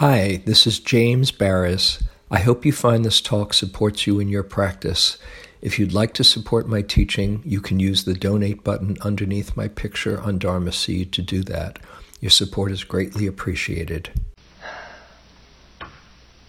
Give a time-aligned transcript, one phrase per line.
[0.00, 2.02] Hi, this is James Baraz.
[2.30, 5.18] I hope you find this talk supports you in your practice.
[5.60, 9.68] If you'd like to support my teaching, you can use the donate button underneath my
[9.68, 11.80] picture on Dharma Seed to do that.
[12.18, 14.08] Your support is greatly appreciated.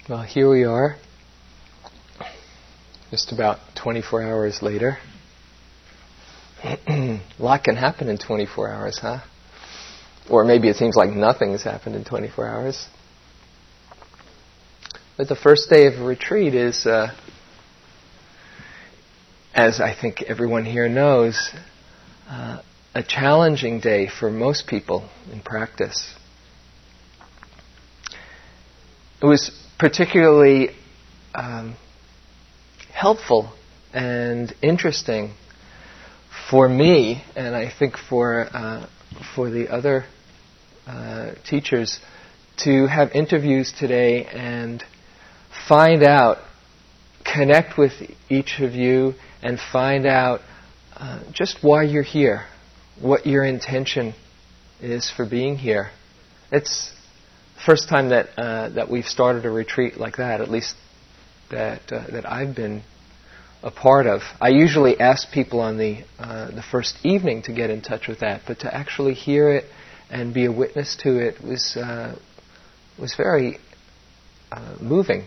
[0.07, 0.95] Well, here we are,
[3.09, 4.97] just about 24 hours later.
[6.63, 9.19] A lot can happen in 24 hours, huh?
[10.29, 12.87] Or maybe it seems like nothing has happened in 24 hours.
[15.17, 17.13] But the first day of retreat is, uh,
[19.53, 21.51] as I think everyone here knows,
[22.29, 22.61] uh,
[22.95, 26.13] a challenging day for most people in practice.
[29.21, 30.69] It was particularly
[31.35, 31.75] um,
[32.93, 33.53] helpful
[33.93, 35.33] and interesting
[36.49, 38.87] for me, and I think for uh,
[39.35, 40.05] for the other
[40.87, 41.99] uh, teachers,
[42.63, 44.83] to have interviews today and
[45.67, 46.37] find out,
[47.23, 47.93] connect with
[48.29, 50.41] each of you, and find out
[50.95, 52.45] uh, just why you're here,
[52.99, 54.13] what your intention
[54.81, 55.89] is for being here.
[56.51, 56.91] It's
[57.55, 60.75] the first time that uh, that we've started a retreat like that, at least
[61.49, 62.83] that uh, that I've been
[63.63, 64.21] a part of.
[64.39, 68.19] I usually ask people on the uh, the first evening to get in touch with
[68.19, 69.65] that, but to actually hear it
[70.09, 72.17] and be a witness to it was uh,
[72.99, 73.59] was very
[74.51, 75.25] uh, moving.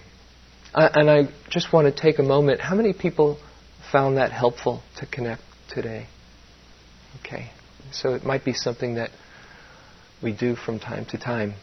[0.74, 2.60] Uh, and I just want to take a moment.
[2.60, 3.38] How many people
[3.92, 6.08] found that helpful to connect today?
[7.20, 7.50] Okay.
[7.92, 9.10] So it might be something that
[10.20, 11.54] we do from time to time.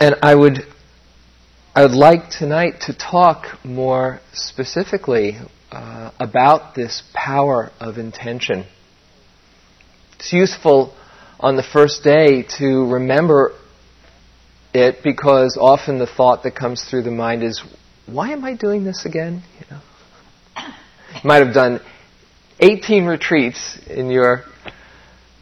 [0.00, 0.60] And I would
[1.74, 5.36] I would like tonight to talk more specifically
[5.70, 8.64] uh, about this power of intention.
[10.14, 10.96] It's useful
[11.38, 13.52] on the first day to remember
[14.78, 17.62] it because often the thought that comes through the mind is,
[18.06, 19.42] why am I doing this again?
[19.60, 20.68] You know,
[21.24, 21.80] might have done
[22.60, 24.44] 18 retreats in your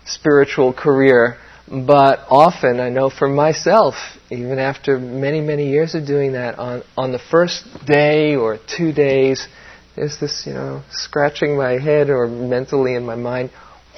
[0.04, 1.38] spiritual career,
[1.68, 3.94] but often I know for myself,
[4.30, 8.92] even after many, many years of doing that, on, on the first day or two
[8.92, 9.46] days,
[9.94, 13.50] there's this, you know, scratching my head or mentally in my mind,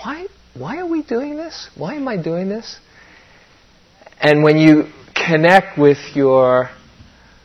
[0.03, 1.69] why, why are we doing this?
[1.77, 2.79] Why am I doing this?
[4.21, 4.87] And when you
[5.27, 6.71] connect with your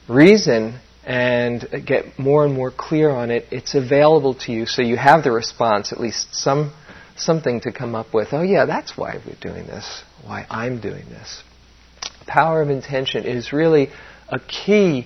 [0.07, 4.95] reason and get more and more clear on it, it's available to you so you
[4.95, 6.73] have the response, at least some
[7.15, 8.29] something to come up with.
[8.31, 11.43] Oh yeah, that's why we're doing this, why I'm doing this.
[12.25, 13.89] Power of intention is really
[14.29, 15.05] a key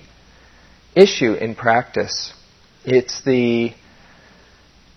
[0.94, 2.32] issue in practice.
[2.84, 3.74] It's the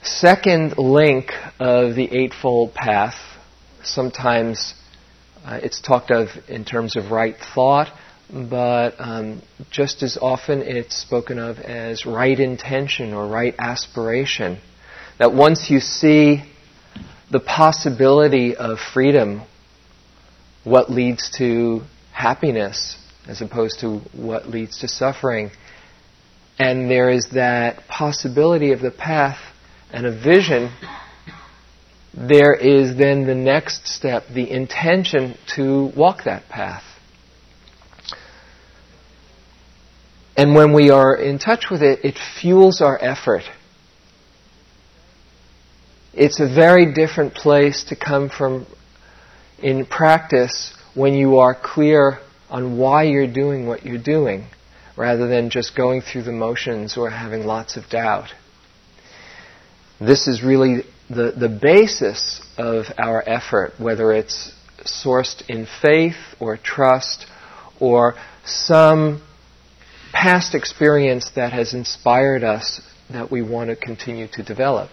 [0.04, 3.16] second link of the Eightfold Path.
[3.84, 4.74] Sometimes
[5.46, 7.88] uh, it's talked of in terms of right thought,
[8.32, 14.60] but um, just as often it's spoken of as right intention or right aspiration.
[15.20, 16.44] That once you see
[17.32, 19.42] the possibility of freedom,
[20.64, 21.82] what leads to
[22.14, 22.98] happiness
[23.28, 25.52] as opposed to what leads to suffering,
[26.60, 29.40] and there is that possibility of the path
[29.92, 30.72] and a vision
[32.14, 36.84] there is then the next step, the intention to walk that path.
[40.36, 43.44] And when we are in touch with it, it fuels our effort.
[46.14, 48.66] It's a very different place to come from
[49.62, 52.20] in practice when you are clear
[52.50, 54.48] on why you're doing what you're doing,
[54.98, 58.34] rather than just going through the motions or having lots of doubt.
[60.00, 64.52] This is really the, the basis of our effort, whether it's
[64.84, 67.26] sourced in faith or trust
[67.80, 69.22] or some
[70.14, 74.90] past experience that has inspired us that we want to continue to develop.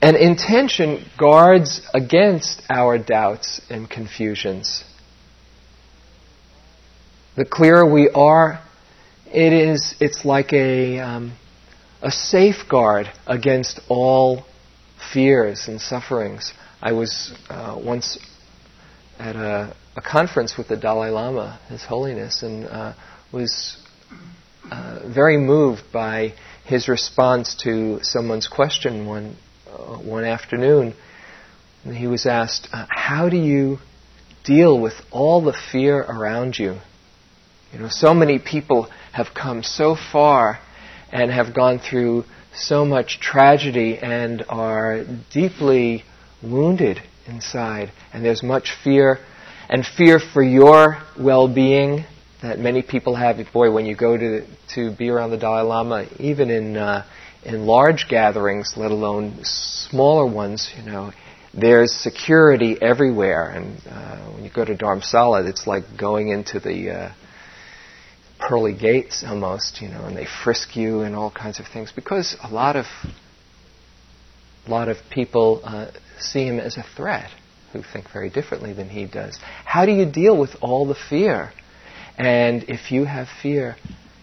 [0.00, 4.84] And intention guards against our doubts and confusions.
[7.36, 8.60] The clearer we are,
[9.26, 11.32] it is, it's like a, um,
[12.02, 14.44] a safeguard against all
[15.12, 16.52] fears and sufferings.
[16.82, 18.18] I was uh, once
[19.18, 22.94] at a, a, conference with the Dalai Lama, His Holiness, and uh,
[23.32, 23.76] was
[24.70, 26.34] uh, very moved by
[26.64, 29.36] his response to someone's question one
[29.70, 30.94] uh, one afternoon.
[31.84, 33.78] And he was asked, uh, "How do you
[34.44, 36.78] deal with all the fear around you?"
[37.72, 40.58] You know, so many people have come so far
[41.12, 42.24] and have gone through
[42.54, 46.04] so much tragedy and are deeply
[46.42, 49.18] wounded inside, and there's much fear,
[49.68, 52.04] and fear for your well-being
[52.42, 53.38] that many people have.
[53.52, 54.44] Boy, when you go to
[54.74, 57.06] to be around the Dalai Lama, even in uh,
[57.44, 61.12] in large gatherings, let alone smaller ones, you know,
[61.54, 63.50] there's security everywhere.
[63.50, 67.12] And uh, when you go to Dharamsala, it's like going into the uh,
[68.48, 72.36] pearly gates almost, you know, and they frisk you and all kinds of things because
[72.42, 72.86] a lot of
[74.66, 77.30] a lot of people uh, see him as a threat
[77.72, 79.38] who think very differently than he does.
[79.64, 81.52] How do you deal with all the fear?
[82.16, 83.76] And if you have fear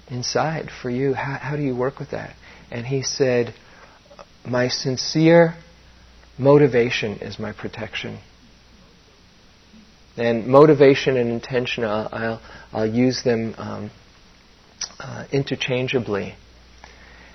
[0.10, 2.36] inside for you, how, how do you work with that?
[2.72, 3.54] And he said,
[4.46, 5.56] My sincere
[6.38, 8.20] motivation is my protection.
[10.16, 13.92] And motivation and intention, I'll, I'll, I'll use them um,
[15.00, 16.36] uh, interchangeably.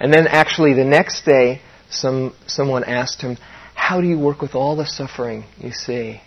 [0.01, 1.61] And then actually the next day,
[1.91, 3.37] some, someone asked him,
[3.75, 6.21] How do you work with all the suffering you see?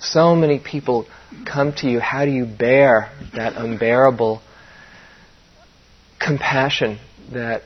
[0.00, 1.06] So many people
[1.44, 2.00] come to you.
[2.00, 4.40] How do you bear that unbearable
[6.18, 6.98] compassion
[7.32, 7.62] that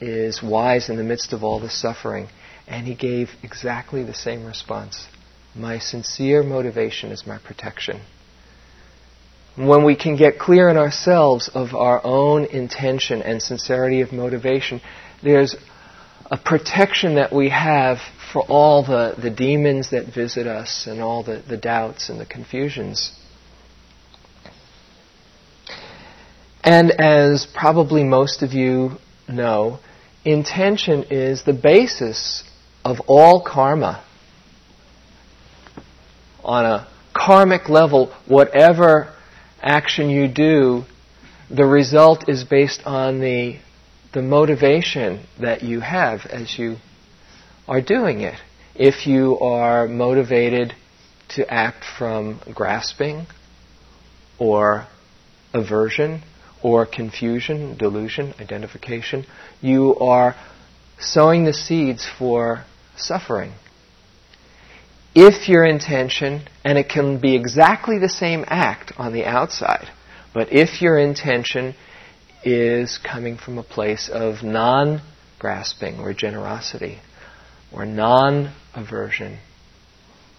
[0.00, 2.28] is wise in the midst of all the suffering?
[2.68, 5.06] And he gave exactly the same response.
[5.54, 8.00] My sincere motivation is my protection.
[9.54, 14.80] When we can get clear in ourselves of our own intention and sincerity of motivation,
[15.22, 15.54] there's
[16.30, 17.98] a protection that we have
[18.32, 22.24] for all the, the demons that visit us and all the, the doubts and the
[22.24, 23.12] confusions.
[26.64, 28.92] And as probably most of you
[29.28, 29.80] know,
[30.24, 32.42] intention is the basis
[32.84, 34.02] of all karma.
[36.42, 39.12] On a karmic level, whatever
[39.62, 40.84] action you do,
[41.50, 43.58] the result is based on the,
[44.12, 46.76] the motivation that you have as you
[47.68, 48.38] are doing it.
[48.74, 50.74] If you are motivated
[51.30, 53.26] to act from grasping
[54.38, 54.86] or
[55.54, 56.22] aversion
[56.62, 59.26] or confusion, delusion, identification,
[59.60, 60.34] you are
[60.98, 62.64] sowing the seeds for
[62.96, 63.52] suffering.
[65.14, 69.88] If your intention, and it can be exactly the same act on the outside,
[70.32, 71.74] but if your intention
[72.44, 75.02] is coming from a place of non
[75.38, 76.98] grasping or generosity,
[77.70, 79.38] or non aversion,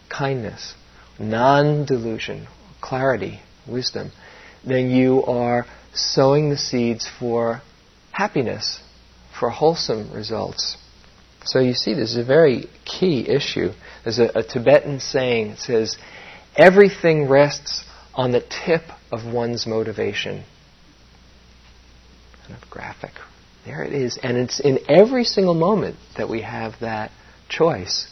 [0.09, 0.73] kindness,
[1.19, 2.47] non delusion,
[2.81, 4.11] clarity, wisdom,
[4.65, 7.61] then you are sowing the seeds for
[8.11, 8.81] happiness,
[9.39, 10.77] for wholesome results.
[11.45, 13.71] So you see, this is a very key issue.
[14.03, 15.97] There's a, a Tibetan saying that says,
[16.55, 20.43] everything rests on the tip of one's motivation.
[22.47, 23.11] Kind of graphic.
[23.65, 24.17] There it is.
[24.21, 27.11] And it's in every single moment that we have that
[27.49, 28.09] choice.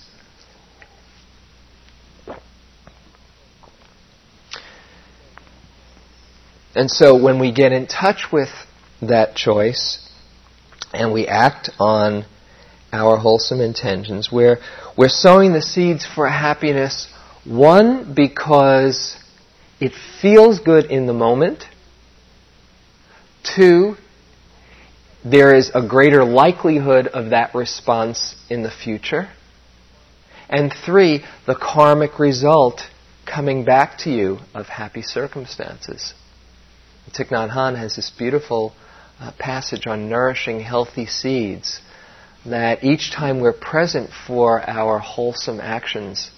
[6.73, 8.49] And so when we get in touch with
[9.01, 10.09] that choice
[10.93, 12.25] and we act on
[12.91, 14.29] our wholesome intentions.
[14.31, 14.59] We're,
[14.97, 17.07] we're sowing the seeds for happiness,
[17.45, 19.17] one, because
[19.79, 21.65] it feels good in the moment.
[23.43, 23.95] Two,
[25.23, 29.29] there is a greater likelihood of that response in the future.
[30.49, 32.81] And three, the karmic result
[33.25, 36.13] coming back to you of happy circumstances.
[37.09, 38.73] Thich Nhat Hanh has this beautiful
[39.19, 41.81] uh, passage on nourishing healthy seeds
[42.45, 46.31] that each time we're present for our wholesome actions,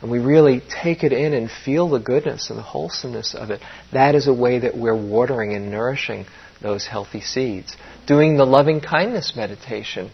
[0.00, 3.60] and we really take it in and feel the goodness and the wholesomeness of it,
[3.92, 6.26] that is a way that we're watering and nourishing
[6.62, 7.76] those healthy seeds.
[8.06, 10.10] Doing the loving kindness meditation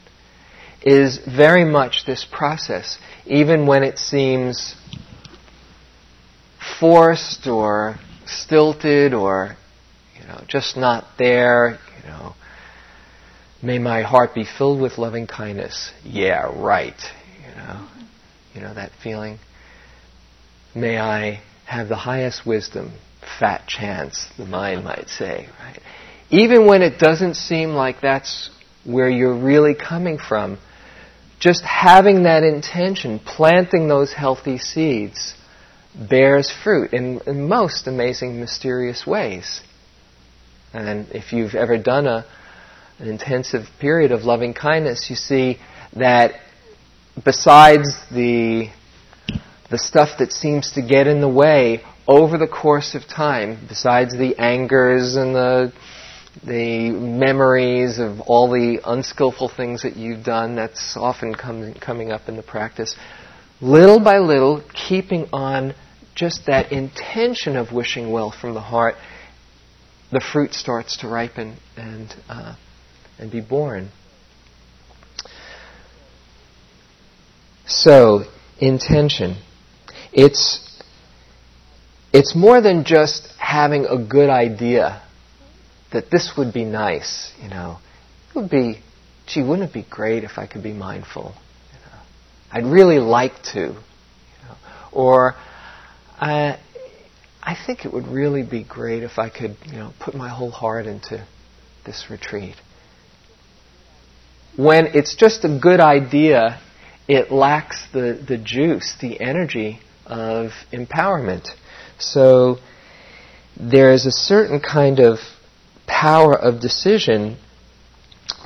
[0.83, 4.75] is very much this process, even when it seems
[6.81, 7.97] forced or
[8.27, 9.57] stilted or
[10.19, 12.35] you know just not there, you know
[13.65, 15.91] May my heart be filled with loving kindness.
[16.05, 17.01] Yeah, right.
[17.49, 17.89] You know,
[18.53, 19.39] you know that feeling.
[20.75, 22.93] May I have the highest wisdom.
[23.41, 25.49] Fat chance, the mind might say.
[25.59, 25.81] Right?
[26.29, 28.51] Even when it doesn't seem like that's
[28.85, 30.59] where you're really coming from,
[31.41, 35.35] just having that intention, planting those healthy seeds,
[35.95, 39.63] bears fruit in, in most amazing, mysterious ways.
[40.75, 42.27] And if you've ever done a
[42.99, 45.59] an intensive period of loving kindness, you see
[45.97, 46.33] that
[47.25, 48.71] besides the
[49.71, 54.17] the stuff that seems to get in the way over the course of time, besides
[54.17, 55.73] the angers and the
[56.45, 62.23] the memories of all the unskillful things that you've done, that's often com- coming up
[62.29, 62.95] in the practice.
[63.61, 65.75] little by little, keeping on
[66.15, 68.97] just that intention of wishing well from the heart,
[70.11, 72.55] the fruit starts to ripen and, uh,
[73.19, 73.91] and be born.
[77.67, 78.25] So,
[78.59, 79.37] intention.
[80.13, 80.61] It's,
[82.13, 85.03] it's more than just having a good idea
[85.93, 87.79] that this would be nice, you know.
[88.31, 88.81] It would be,
[89.27, 91.35] gee, wouldn't it be great if I could be mindful?
[91.73, 92.01] You know?
[92.53, 93.61] I'd really like to.
[93.61, 93.75] You
[94.49, 94.57] know?
[94.93, 95.35] Or,
[96.19, 96.59] I,
[97.43, 100.51] I think it would really be great if I could, you know, put my whole
[100.51, 101.27] heart into
[101.85, 102.57] this retreat.
[104.57, 106.61] When it's just a good idea,
[107.09, 111.49] it lacks the, the juice, the energy of empowerment.
[111.99, 112.59] So
[113.59, 115.19] there is a certain kind of
[115.87, 117.37] power of decision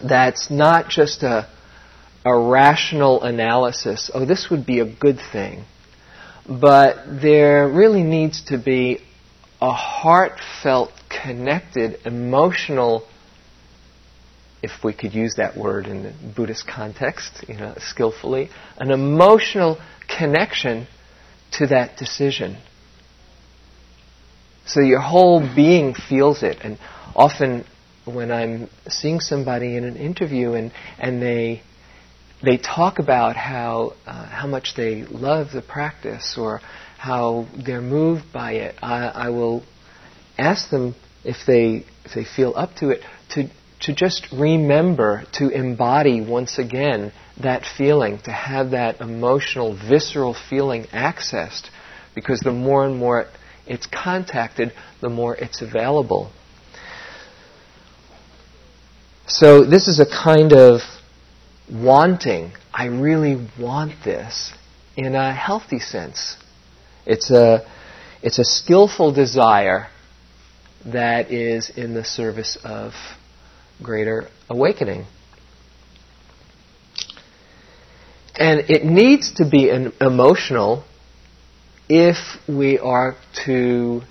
[0.03, 1.49] that's not just a,
[2.25, 5.65] a rational analysis, oh, this would be a good thing,
[6.49, 9.01] but there really needs to be
[9.61, 13.07] a heartfelt, connected, emotional
[14.63, 19.79] if we could use that word in the Buddhist context, you know, skillfully, an emotional
[20.09, 20.87] connection
[21.53, 22.59] to that decision.
[24.67, 26.59] So your whole being feels it.
[26.63, 26.79] And
[27.15, 27.65] often
[28.05, 31.63] when I'm seeing somebody in an interview and, and they
[32.43, 36.61] they talk about how uh, how much they love the practice or
[36.97, 39.65] how they're moved by it, I, I will
[40.37, 43.01] ask them if they if they feel up to it
[43.31, 43.51] to
[43.81, 50.85] to just remember to embody once again that feeling, to have that emotional, visceral feeling
[50.87, 51.69] accessed,
[52.15, 53.27] because the more and more
[53.67, 56.33] it's contacted, the more it's available.
[59.27, 60.81] So, this is a kind of
[61.71, 62.53] wanting.
[62.73, 64.53] I really want this
[64.97, 66.37] in a healthy sense.
[67.07, 67.69] It's a,
[68.23, 69.89] it's a skillful desire
[70.87, 72.95] that is in the service of
[73.83, 75.07] greater awakening.
[78.35, 80.85] And it needs to be an emotional
[81.89, 82.17] if
[82.49, 83.17] we are
[83.47, 84.03] to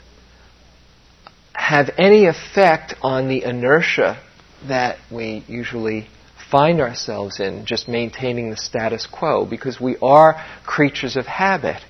[1.54, 4.22] have any effect on the inertia
[4.68, 6.08] that we usually
[6.52, 11.82] find ourselves in, just maintaining the status quo, because we are creatures of habit.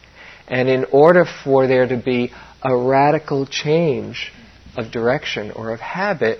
[0.47, 2.31] And in order for there to be
[2.61, 4.31] a radical change
[4.75, 6.39] of direction or of habit,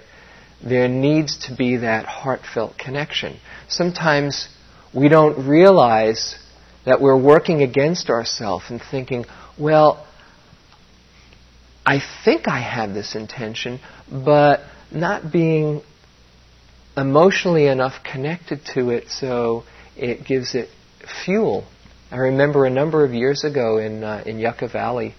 [0.64, 3.40] there needs to be that heartfelt connection.
[3.68, 4.50] Sometimes
[4.94, 6.36] we don't realize
[6.86, 9.26] that we're working against ourselves and thinking,
[9.60, 10.08] well,
[11.86, 13.80] I think I have this intention,
[14.12, 14.62] but
[14.92, 15.82] not being
[16.96, 19.64] emotionally enough connected to it so
[19.96, 20.70] it gives it
[21.24, 21.66] fuel.
[22.10, 25.14] I remember a number of years ago in, uh, in Yucca Valley,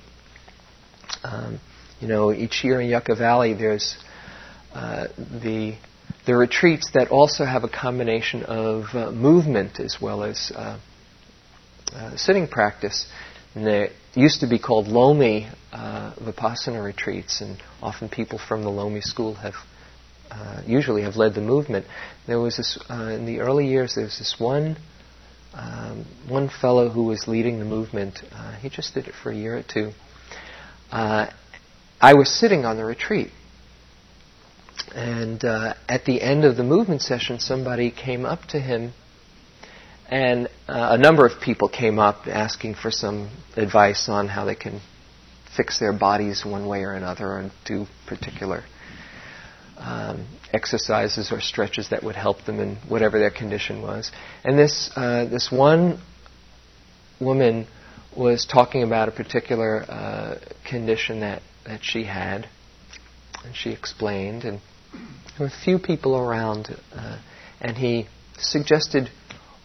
[1.22, 1.60] um,
[2.00, 3.96] you know, each year in Yucca Valley there's
[4.72, 5.76] the
[6.26, 10.78] the retreats that also have a combination of uh, movement as well as uh,
[11.94, 13.06] uh sitting practice.
[13.54, 18.68] And they used to be called Lomi uh, Vipassana retreats, and often people from the
[18.68, 19.54] Lomi school have
[20.66, 21.86] usually have led the movement.
[22.26, 23.94] There was this in the early years.
[23.94, 24.76] There was this one
[25.54, 28.20] um, one fellow who was leading the movement.
[28.60, 29.92] he just did it for a year or two.
[32.00, 33.30] I was sitting on the retreat,
[34.94, 38.92] and uh, at the end of the movement session, somebody came up to him,
[40.08, 44.54] and uh, a number of people came up asking for some advice on how they
[44.54, 44.80] can
[45.56, 48.62] fix their bodies one way or another and do particular
[49.78, 54.10] um, exercises or stretches that would help them in whatever their condition was.
[54.44, 56.00] And this uh, this one
[57.20, 57.66] woman
[58.16, 62.48] was talking about a particular uh, condition that that she had,
[63.44, 64.60] and she explained and
[64.92, 67.18] there were a few people around, uh,
[67.60, 69.08] and he suggested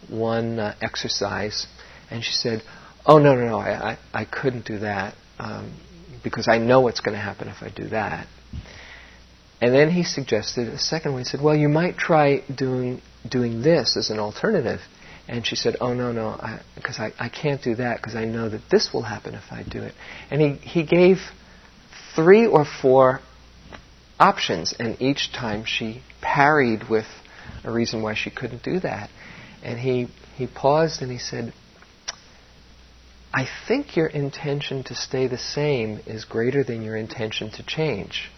[0.08, 1.66] one uh, exercise,
[2.10, 2.62] and she said,
[3.06, 5.76] "Oh no, no, no, I, I, I couldn't do that um,
[6.22, 8.28] because I know what's going to happen if I do that."
[9.60, 11.22] And then he suggested a second one.
[11.22, 14.80] He said, "Well, you might try doing doing this as an alternative."
[15.26, 16.38] And she said, "Oh no, no,
[16.76, 19.50] because I, I, I can't do that because I know that this will happen if
[19.50, 19.94] I do it."
[20.30, 21.18] And he he gave
[22.14, 23.20] three or four
[24.18, 27.06] options, and each time she parried with
[27.64, 29.10] a reason why she couldn't do that.
[29.62, 31.52] And he, he paused and he said,
[33.32, 38.30] I think your intention to stay the same is greater than your intention to change.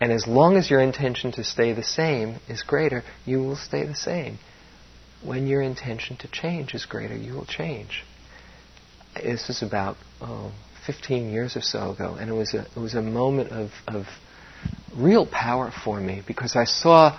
[0.00, 3.84] And as long as your intention to stay the same is greater, you will stay
[3.84, 4.38] the same.
[5.22, 8.04] when your intention to change is greater, you will change.
[9.14, 10.52] This is about oh,
[10.86, 14.06] 15 years or so ago, and it was a, it was a moment of, of
[14.96, 17.18] real power for me because I saw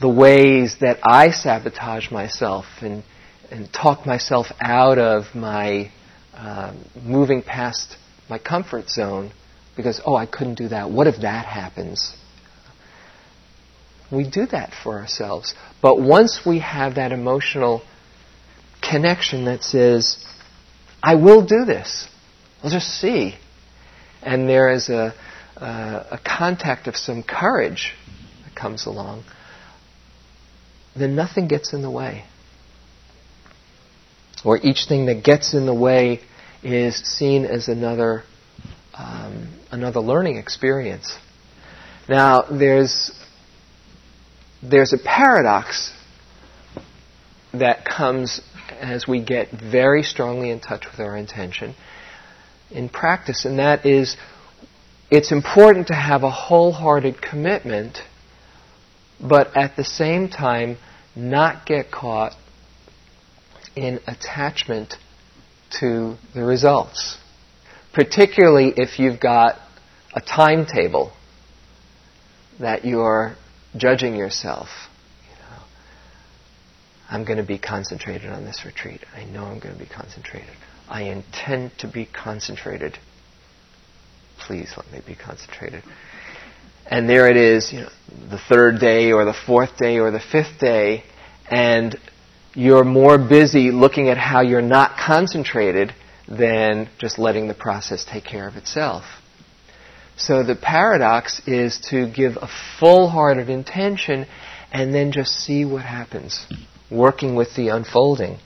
[0.00, 3.02] the ways that I sabotage myself and,
[3.50, 5.90] and talk myself out of my
[6.34, 7.96] uh, moving past
[8.28, 9.32] my comfort zone
[9.76, 10.90] because, oh, I couldn't do that.
[10.90, 12.14] What if that happens?
[14.10, 15.54] We do that for ourselves.
[15.82, 17.82] But once we have that emotional
[18.82, 20.24] connection that says,
[21.02, 22.08] I will do this,
[22.66, 23.36] I'll just see.
[24.22, 25.14] And there is a,
[25.56, 27.94] a contact of some courage
[28.42, 29.22] that comes along,
[30.96, 32.24] then nothing gets in the way.
[34.44, 36.22] Or each thing that gets in the way
[36.64, 38.24] is seen as another,
[38.98, 41.16] um, another learning experience.
[42.08, 43.12] Now, there's,
[44.60, 45.92] there's a paradox
[47.54, 48.40] that comes
[48.80, 51.76] as we get very strongly in touch with our intention
[52.70, 54.16] in practice, and that is
[55.10, 57.98] it's important to have a wholehearted commitment,
[59.20, 60.78] but at the same time,
[61.14, 62.32] not get caught
[63.76, 64.94] in attachment
[65.80, 67.18] to the results.
[67.92, 69.56] Particularly if you've got
[70.14, 71.12] a timetable
[72.58, 73.36] that you're
[73.76, 74.68] judging yourself.
[77.08, 79.02] I'm going to be concentrated on this retreat.
[79.14, 80.54] I know I'm going to be concentrated.
[80.88, 82.98] I intend to be concentrated.
[84.38, 85.82] Please let me be concentrated.
[86.88, 87.88] And there it is, you know,
[88.30, 91.02] the third day or the fourth day or the fifth day,
[91.50, 91.96] and
[92.54, 95.92] you're more busy looking at how you're not concentrated
[96.28, 99.04] than just letting the process take care of itself.
[100.16, 104.26] So the paradox is to give a full hearted intention
[104.72, 106.46] and then just see what happens,
[106.90, 108.38] working with the unfolding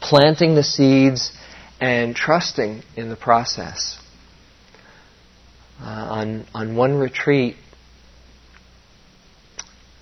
[0.00, 1.32] planting the seeds
[1.80, 3.98] and trusting in the process.
[5.80, 7.56] Uh, on, on one retreat,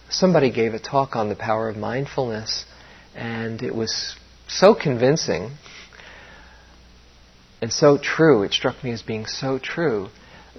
[0.08, 2.64] somebody gave a talk on the power of mindfulness,
[3.14, 4.16] and it was
[4.46, 5.50] so convincing
[7.60, 8.42] and so true.
[8.42, 10.08] It struck me as being so true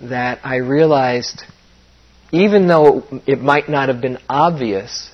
[0.02, 1.44] that I realized,
[2.32, 5.10] even though it might not have been obvious,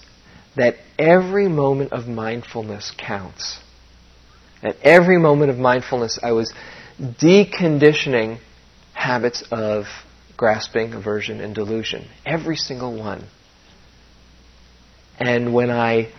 [0.56, 3.60] that every moment of mindfulness counts.
[4.64, 6.54] At every moment of mindfulness, I was
[7.00, 8.40] deconditioning
[8.94, 9.86] habits of
[10.38, 12.08] grasping, aversion, and delusion.
[12.26, 13.26] Every single one.
[15.20, 16.12] And when I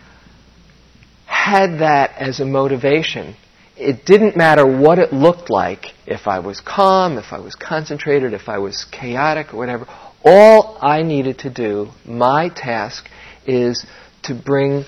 [1.27, 3.37] had that as a motivation,
[3.77, 8.33] it didn't matter what it looked like, if I was calm, if I was concentrated,
[8.33, 9.87] if I was chaotic, or whatever.
[10.25, 13.09] All I needed to do, my task,
[13.45, 13.85] is
[14.25, 14.85] to bring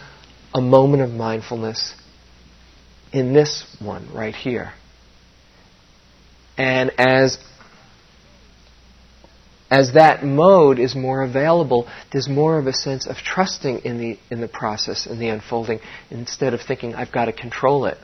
[0.55, 1.95] a moment of mindfulness
[3.15, 4.73] in this one right here.
[6.59, 7.39] And as
[9.71, 14.19] as that mode is more available, there's more of a sense of trusting in the
[14.31, 17.99] in the process in the unfolding instead of thinking I've got to control it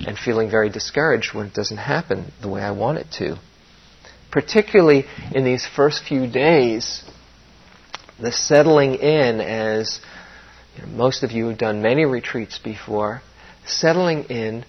[0.00, 3.38] and feeling very discouraged when it doesn't happen the way I want it to.
[4.30, 7.02] Particularly in these first few days,
[8.18, 10.00] the settling in as
[10.76, 13.22] you know, most of you have done many retreats before,
[13.66, 14.64] settling in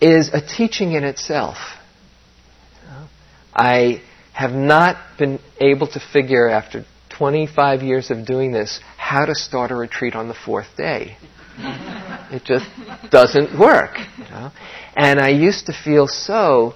[0.00, 1.56] is a teaching in itself.
[3.54, 9.34] I have not been able to figure, after 25 years of doing this, how to
[9.34, 11.16] start a retreat on the fourth day.
[11.58, 12.66] it just
[13.10, 13.98] doesn't work.
[14.16, 14.50] You know?
[14.96, 16.74] And I used to feel so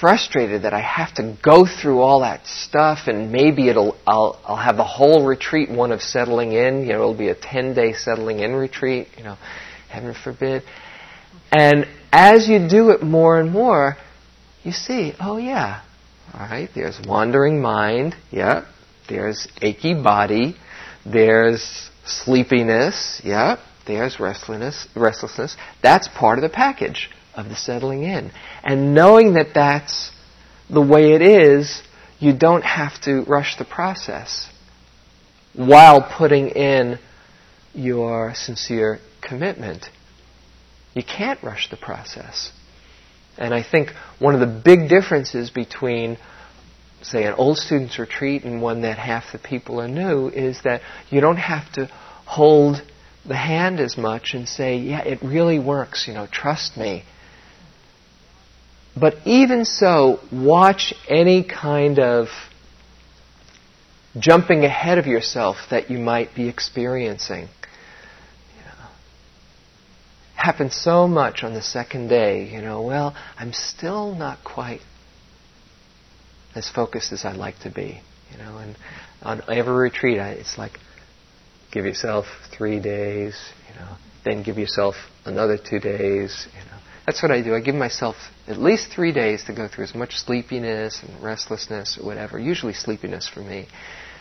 [0.00, 4.56] frustrated that I have to go through all that stuff, and maybe it'll I'll I'll
[4.56, 6.82] have the whole retreat one of settling in.
[6.82, 9.08] You know, it'll be a ten day settling in retreat.
[9.16, 9.36] You know,
[9.88, 10.62] heaven forbid.
[11.52, 13.96] And as you do it more and more,
[14.62, 15.82] you see, oh yeah,
[16.34, 16.68] all right.
[16.74, 18.14] There's wandering mind.
[18.30, 18.66] Yeah.
[19.08, 20.56] There's achy body.
[21.04, 23.20] There's sleepiness.
[23.24, 23.56] Yeah.
[23.86, 24.86] There's restlessness.
[24.94, 25.56] Restlessness.
[25.82, 28.30] That's part of the package of the settling in.
[28.62, 30.10] And knowing that that's
[30.68, 31.82] the way it is,
[32.18, 34.48] you don't have to rush the process
[35.54, 36.98] while putting in
[37.72, 39.88] your sincere commitment.
[40.94, 42.52] You can't rush the process.
[43.38, 46.18] And I think one of the big differences between,
[47.00, 50.82] say, an old student's retreat and one that half the people are new is that
[51.10, 51.86] you don't have to
[52.26, 52.82] hold
[53.26, 57.04] the hand as much and say, yeah, it really works, you know, trust me.
[58.98, 62.28] But even so, watch any kind of
[64.18, 67.42] jumping ahead of yourself that you might be experiencing.
[67.42, 68.62] You
[70.34, 74.80] happens so much on the second day, you know, well, I'm still not quite
[76.54, 78.00] as focused as I'd like to be.
[78.32, 78.76] You know, and
[79.22, 80.72] on every retreat, I, it's like,
[81.72, 82.26] give yourself
[82.56, 83.36] three days,
[83.68, 86.79] you know, then give yourself another two days, you know.
[87.06, 87.54] That's what I do.
[87.54, 91.98] I give myself at least three days to go through as much sleepiness and restlessness
[92.00, 92.38] or whatever.
[92.38, 93.66] Usually sleepiness for me,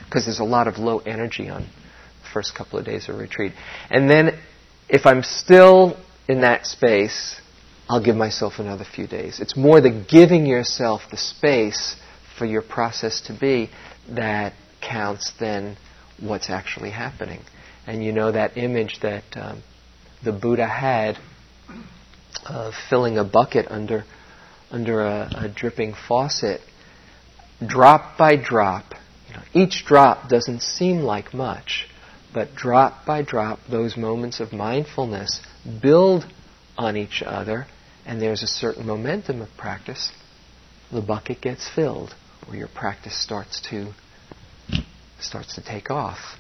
[0.06, 3.54] because there's a lot of low energy on the first couple of days of retreat.
[3.90, 4.40] And then,
[4.88, 7.40] if I'm still in that space,
[7.88, 9.40] I'll give myself another few days.
[9.40, 11.96] It's more the giving yourself the space
[12.38, 13.70] for your process to be
[14.10, 15.78] that counts than
[16.20, 17.42] what's actually happening.
[17.86, 19.64] And you know that image that um,
[20.24, 21.18] the Buddha had
[22.46, 24.04] of filling a bucket under
[24.72, 26.62] under a, a dripping faucet,
[27.66, 28.94] drop by drop.
[29.28, 31.88] You know, each drop doesn't seem like much,
[32.34, 35.42] but drop by drop, those moments of mindfulness
[35.82, 36.26] build
[36.78, 37.66] on each other,
[38.06, 40.12] and there's a certain momentum of practice.
[40.92, 42.16] The bucket gets filled,
[42.48, 43.94] or your practice starts to
[45.20, 46.39] starts to take off.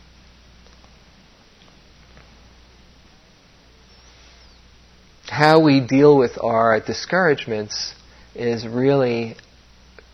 [5.30, 7.94] How we deal with our discouragements
[8.34, 9.36] is really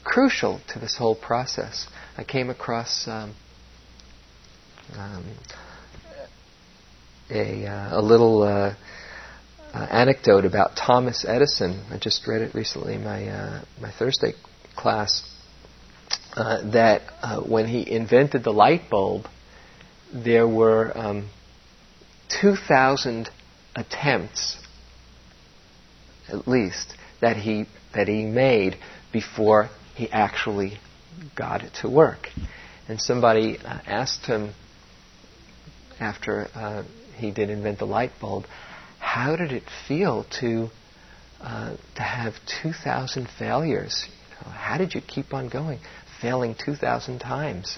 [0.03, 1.87] crucial to this whole process.
[2.17, 3.33] I came across um,
[4.97, 5.25] um,
[7.29, 8.75] a, uh, a little uh,
[9.73, 11.85] uh, anecdote about Thomas Edison.
[11.89, 14.33] I just read it recently in my uh, my Thursday
[14.75, 15.23] class.
[16.35, 19.25] Uh, that uh, when he invented the light bulb,
[20.13, 21.29] there were um,
[22.41, 23.29] 2,000
[23.75, 24.57] attempts,
[26.29, 28.77] at least, that he that he made
[29.11, 30.79] before he actually
[31.35, 32.27] got it to work.
[32.87, 34.53] And somebody uh, asked him
[35.99, 36.83] after uh,
[37.15, 38.45] he did invent the light bulb,
[38.99, 40.69] how did it feel to
[41.41, 42.33] uh, to have
[42.63, 44.07] 2,000 failures?
[44.43, 45.79] How did you keep on going,
[46.21, 47.77] failing 2,000 times?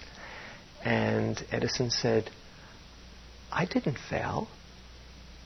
[0.83, 2.29] And Edison said,
[3.51, 4.47] I didn't fail.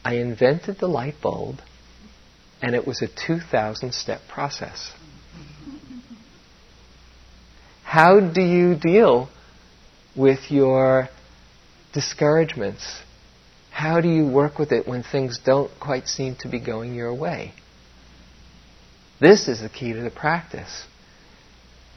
[0.04, 1.60] I invented the light bulb
[2.62, 4.92] and it was a 2,000 step process.
[7.84, 9.30] How do you deal
[10.16, 11.10] with your
[11.94, 13.02] discouragements?
[13.72, 17.14] How do you work with it when things don't quite seem to be going your
[17.14, 17.54] way?
[19.20, 20.86] This is the key to the practice.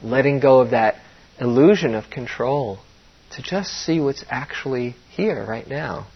[0.03, 0.95] Letting go of that
[1.39, 2.79] illusion of control
[3.31, 6.07] to just see what's actually here right now.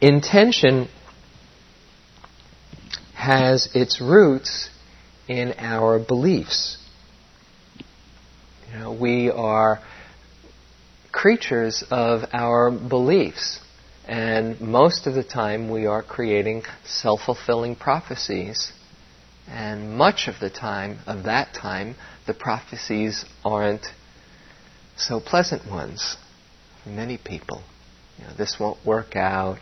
[0.00, 0.88] Intention
[3.14, 4.70] has its roots
[5.26, 6.78] in our beliefs.
[8.70, 9.80] You know, we are
[11.10, 13.60] creatures of our beliefs,
[14.06, 18.72] and most of the time we are creating self fulfilling prophecies.
[19.50, 23.86] And much of the time, of that time, the prophecies aren't
[24.96, 26.18] so pleasant ones
[26.82, 27.62] for many people.
[28.18, 29.60] You know, this won't work out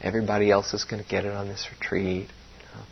[0.00, 2.28] everybody else is going to get it on this retreat.
[2.28, 2.84] You know.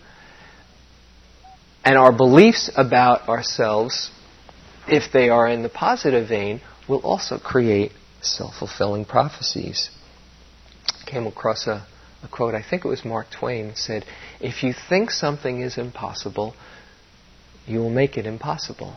[1.84, 4.10] And our beliefs about ourselves,
[4.88, 9.90] if they are in the positive vein, will also create self-fulfilling prophecies.
[10.88, 11.86] I came across a,
[12.22, 14.04] a quote, I think it was Mark Twain, said,
[14.40, 16.54] If you think something is impossible,
[17.66, 18.96] you will make it impossible.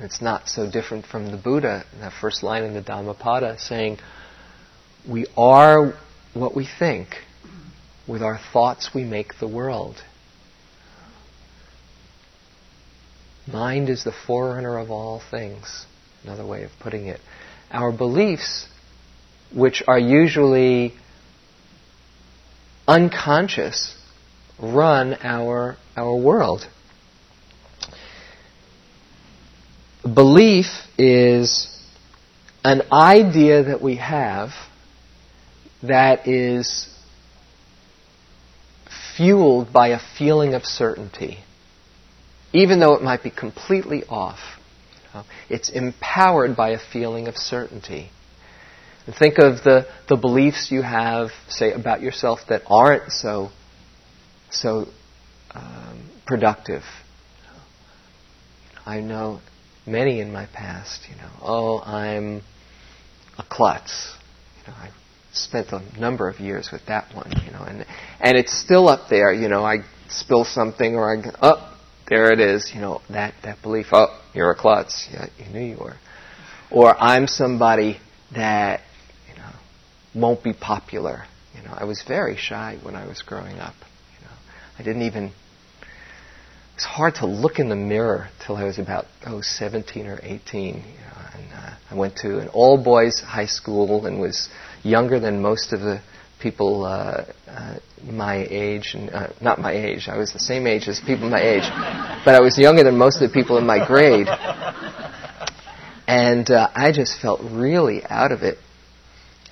[0.00, 3.98] It's not so different from the Buddha, that first line in the Dhammapada, saying,
[5.08, 5.94] we are
[6.32, 7.08] what we think.
[8.06, 9.96] With our thoughts, we make the world.
[13.46, 15.86] Mind is the forerunner of all things,
[16.22, 17.20] another way of putting it.
[17.70, 18.66] Our beliefs,
[19.54, 20.94] which are usually
[22.86, 23.96] unconscious,
[24.60, 26.66] run our, our world.
[30.02, 30.66] Belief
[30.98, 31.70] is
[32.62, 34.50] an idea that we have
[35.88, 36.88] that is
[39.16, 41.38] fueled by a feeling of certainty,
[42.52, 44.38] even though it might be completely off.
[45.48, 48.10] It's empowered by a feeling of certainty.
[49.06, 53.50] And think of the, the beliefs you have, say, about yourself that aren't so,
[54.50, 54.86] so
[55.52, 56.82] um, productive.
[58.86, 59.40] I know
[59.86, 62.42] many in my past, you know, oh, I'm
[63.38, 64.14] a klutz.
[64.58, 64.90] You know, I
[65.34, 67.84] spent a number of years with that one, you know, and
[68.20, 69.32] and it's still up there.
[69.32, 72.72] You know, I spill something or I oh, there it is.
[72.74, 73.86] You know, that that belief.
[73.92, 75.08] Oh, you're a klutz.
[75.12, 75.96] Yeah, you knew you were.
[76.70, 77.98] Or I'm somebody
[78.34, 78.80] that
[79.28, 79.50] you know
[80.14, 81.24] won't be popular.
[81.54, 83.74] You know, I was very shy when I was growing up.
[84.18, 84.32] You know,
[84.78, 85.32] I didn't even.
[86.74, 90.18] It was hard to look in the mirror till I was about oh 17 or
[90.20, 90.66] 18.
[90.66, 90.84] You know,
[91.34, 94.48] and uh, I went to an all boys high school and was
[94.82, 96.00] younger than most of the
[96.40, 100.08] people uh, uh, my age, and uh, not my age.
[100.08, 101.62] I was the same age as people my age,
[102.24, 104.26] but I was younger than most of the people in my grade.
[106.08, 108.58] And uh, I just felt really out of it,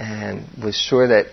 [0.00, 1.26] and was sure that,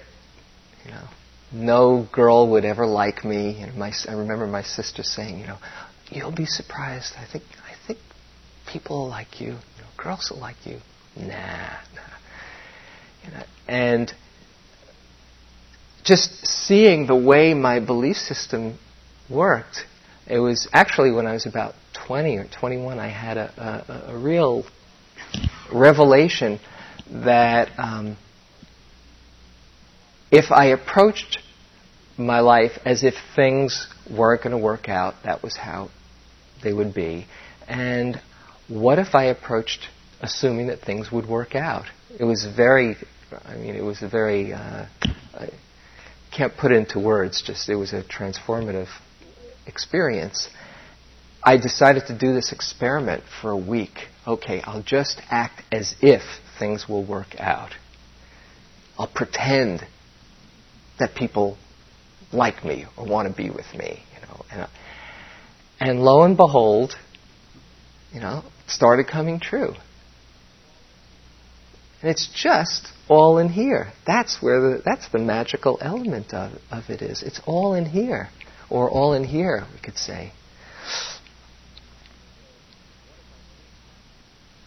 [0.86, 1.08] you know,
[1.52, 3.62] no girl would ever like me.
[3.62, 5.58] And my, I remember my sister saying, you know,
[6.10, 7.14] you'll be surprised.
[7.18, 8.00] I think, I think
[8.72, 9.48] people will like you.
[9.48, 10.80] you know, girls will like you.
[11.16, 12.02] Nah, nah.
[13.26, 14.14] You know, and
[16.04, 18.78] just seeing the way my belief system
[19.30, 19.86] worked,
[20.28, 21.74] it was actually when I was about
[22.08, 24.64] 20 or 21, I had a, a, a real
[25.74, 26.60] revelation
[27.12, 28.18] that um,
[30.32, 31.40] if I approached
[32.18, 35.90] my life as if things weren't going to work out, that was how
[36.64, 37.26] they would be.
[37.68, 38.22] And
[38.68, 39.88] what if I approached
[40.22, 41.86] assuming that things would work out?
[42.20, 42.96] It was very,
[43.46, 44.86] I mean, it was a very, uh,
[45.34, 45.50] I
[46.36, 48.90] can't put into words, just it was a transformative
[49.66, 50.50] experience.
[51.42, 54.08] I decided to do this experiment for a week.
[54.28, 56.22] Okay, I'll just act as if
[56.60, 57.72] things will work out.
[58.98, 59.88] I'll pretend
[61.00, 61.58] that people
[62.32, 64.46] like me or want to be with me, you know.
[64.52, 64.68] And, uh,
[65.80, 66.96] and lo and behold,
[68.14, 69.74] you know, started coming true.
[72.02, 73.92] And it's just all in here.
[74.08, 77.24] That's where the, that's the magical element of, of it is.
[77.24, 78.30] It's all in here.
[78.70, 80.32] Or all in here, we could say.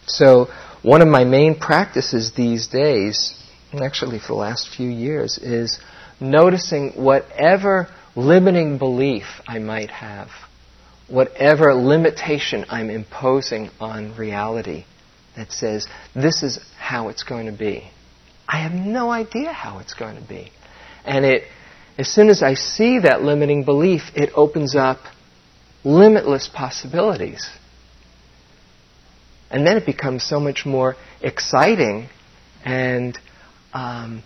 [0.05, 0.47] So,
[0.81, 3.33] one of my main practices these days,
[3.71, 5.79] and actually for the last few years, is
[6.19, 10.29] noticing whatever limiting belief I might have,
[11.07, 14.85] whatever limitation I'm imposing on reality
[15.35, 17.89] that says, this is how it's going to be.
[18.47, 20.51] I have no idea how it's going to be.
[21.05, 21.43] And it,
[21.97, 24.99] as soon as I see that limiting belief, it opens up
[25.83, 27.49] limitless possibilities.
[29.49, 32.09] And then it becomes so much more exciting
[32.65, 33.17] and
[33.73, 34.23] um,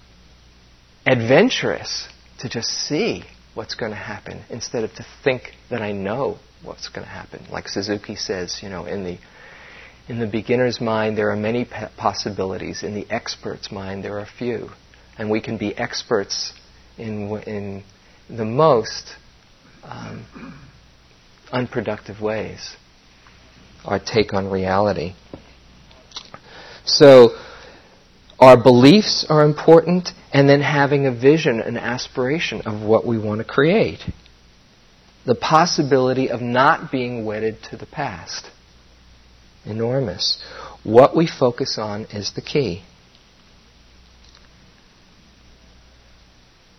[1.08, 2.08] adventurous
[2.39, 6.89] to just see what's going to happen instead of to think that I know what's
[6.89, 7.46] going to happen.
[7.50, 9.17] Like Suzuki says, you know, in the
[10.08, 11.65] in the beginner's mind, there are many
[11.98, 12.82] possibilities.
[12.82, 14.70] In the expert's mind, there are few.
[15.17, 16.54] And we can be experts
[16.98, 17.84] in, in
[18.30, 19.15] the most
[19.84, 20.26] um,
[21.52, 22.76] unproductive ways.
[23.84, 25.13] Our take on reality.
[26.86, 27.38] So,
[28.39, 33.39] our beliefs are important, and then having a vision, an aspiration of what we want
[33.39, 34.00] to create.
[35.26, 38.50] The possibility of not being wedded to the past
[39.65, 40.41] enormous.
[40.84, 42.84] What we focus on is the key.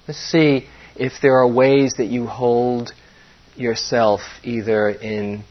[0.06, 0.66] Let's see
[0.96, 2.92] if there are ways that you hold
[3.56, 5.44] yourself either in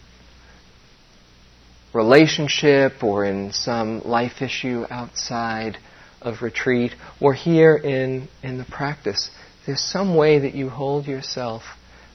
[1.93, 5.77] relationship or in some life issue outside
[6.21, 9.29] of retreat or here in, in the practice.
[9.65, 11.63] There's some way that you hold yourself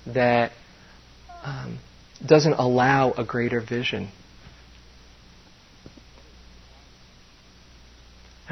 [0.06, 0.52] that
[1.44, 1.78] um,
[2.24, 4.10] doesn't allow a greater vision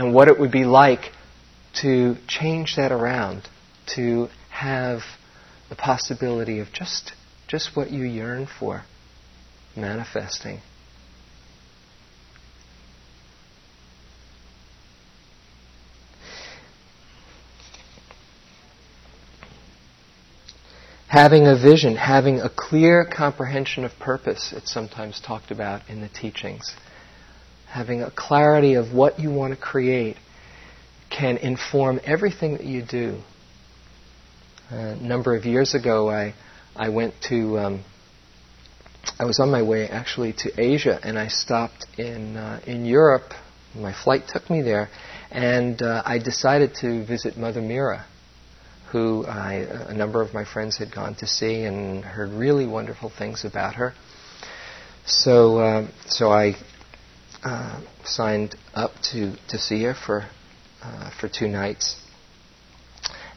[0.00, 1.12] and what it would be like
[1.82, 3.48] to change that around,
[3.94, 5.00] to have
[5.68, 7.12] the possibility of just,
[7.46, 8.82] just what you yearn for
[9.76, 10.60] manifesting.
[21.11, 26.09] Having a vision, having a clear comprehension of purpose, it's sometimes talked about in the
[26.09, 26.75] teachings
[27.70, 30.16] having a clarity of what you want to create
[31.09, 33.20] can inform everything that you do.
[34.70, 36.35] a number of years ago, I,
[36.77, 37.85] I went to, um,
[39.18, 43.33] I was on my way actually to Asia, and I stopped in, uh, in Europe.
[43.75, 44.88] My flight took me there,
[45.31, 48.05] and uh, I decided to visit Mother Meera,
[48.90, 49.55] who I,
[49.88, 53.76] a number of my friends had gone to see and heard really wonderful things about
[53.76, 53.94] her.
[55.07, 56.57] So, uh, so I
[57.42, 60.26] uh, signed up to, to see her for,
[60.83, 61.96] uh, for two nights.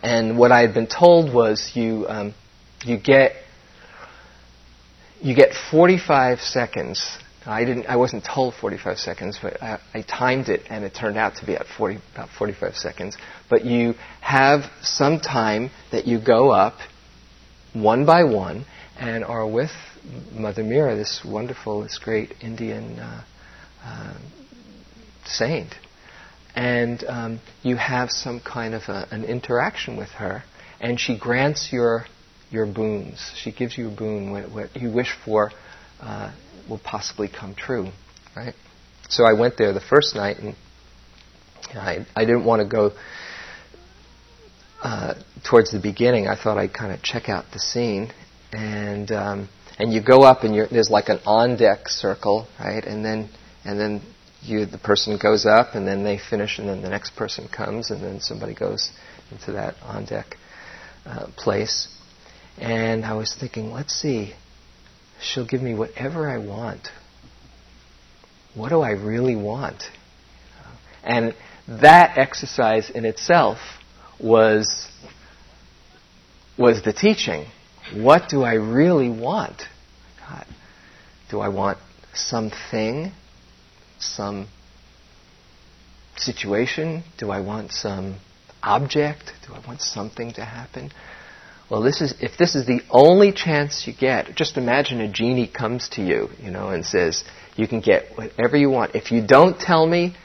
[0.01, 2.33] And what I had been told was you, um,
[2.83, 3.33] you get
[5.23, 7.17] you get 45 seconds.
[7.45, 7.87] I didn't.
[7.87, 11.45] I wasn't told 45 seconds, but I, I, timed it, and it turned out to
[11.45, 13.17] be at 40, about 45 seconds.
[13.49, 16.75] But you have some time that you go up
[17.73, 18.65] one by one,
[18.97, 19.71] and are with
[20.31, 23.23] Mother Meera, this wonderful, this great Indian uh,
[23.83, 24.17] uh,
[25.25, 25.73] saint,
[26.55, 30.43] and um, you have some kind of a, an interaction with her,
[30.79, 32.05] and she grants your
[32.51, 33.31] your boons.
[33.35, 34.31] She gives you a boon.
[34.31, 35.51] What, what you wish for
[35.99, 36.31] uh,
[36.69, 37.89] will possibly come true,
[38.35, 38.53] right?
[39.09, 40.55] So I went there the first night, and
[41.73, 42.91] I, I didn't want to go
[44.81, 46.27] uh, towards the beginning.
[46.27, 48.11] I thought I'd kind of check out the scene,
[48.51, 49.49] and um,
[49.79, 52.83] and you go up, and there's like an on deck circle, right?
[52.83, 53.29] And then
[53.65, 54.01] and then
[54.41, 57.91] you the person goes up, and then they finish, and then the next person comes,
[57.91, 58.91] and then somebody goes
[59.31, 60.37] into that on deck
[61.05, 61.87] uh, place.
[62.57, 64.33] And I was thinking, let's see,
[65.23, 66.89] she'll give me whatever I want.
[68.55, 69.83] What do I really want?
[71.03, 71.33] And
[71.67, 73.57] that exercise in itself
[74.19, 74.87] was,
[76.57, 77.45] was the teaching.
[77.93, 79.63] What do I really want?
[80.19, 80.45] God,
[81.29, 81.77] do I want
[82.13, 83.11] something,
[83.99, 84.47] some
[86.15, 87.03] situation?
[87.17, 88.17] Do I want some
[88.61, 89.33] object?
[89.47, 90.91] Do I want something to happen?
[91.69, 94.35] Well, this is if this is the only chance you get.
[94.35, 97.23] Just imagine a genie comes to you, you know, and says,
[97.55, 98.95] "You can get whatever you want.
[98.95, 100.15] If you don't tell me,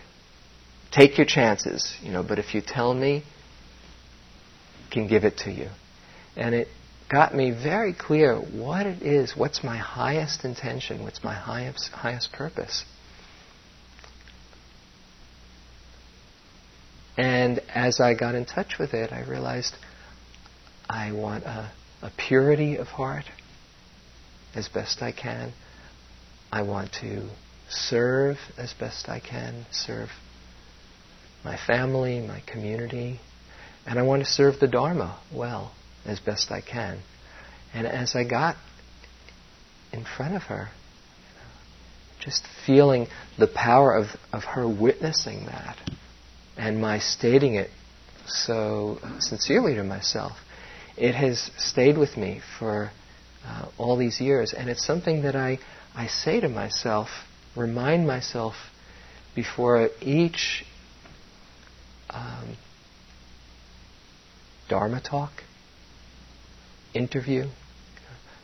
[0.91, 2.23] take your chances, you know.
[2.23, 3.25] But if you tell me,
[4.87, 5.69] I can give it to you."
[6.37, 6.69] And it
[7.09, 9.37] got me very clear what it is.
[9.37, 11.03] What's my highest intention?
[11.03, 12.85] What's my highest highest purpose?
[17.17, 19.75] And as I got in touch with it, I realized
[20.89, 21.71] I want a,
[22.03, 23.25] a purity of heart
[24.55, 25.53] as best I can.
[26.51, 27.29] I want to
[27.69, 30.09] serve as best I can, serve
[31.45, 33.21] my family, my community,
[33.87, 35.73] and I want to serve the Dharma well
[36.07, 37.01] as best I can.
[37.75, 38.57] And as I got
[39.93, 40.71] in front of her,
[42.19, 43.07] just feeling
[43.39, 45.77] the power of, of her witnessing that
[46.57, 47.71] and my stating it
[48.27, 50.33] so sincerely to myself,
[50.99, 52.91] it has stayed with me for
[53.47, 55.59] uh, all these years, and it's something that I,
[55.95, 57.09] I say to myself,
[57.57, 58.55] remind myself
[59.35, 60.65] before each
[62.11, 62.57] um,
[64.69, 65.31] Dharma talk,
[66.95, 67.45] interview,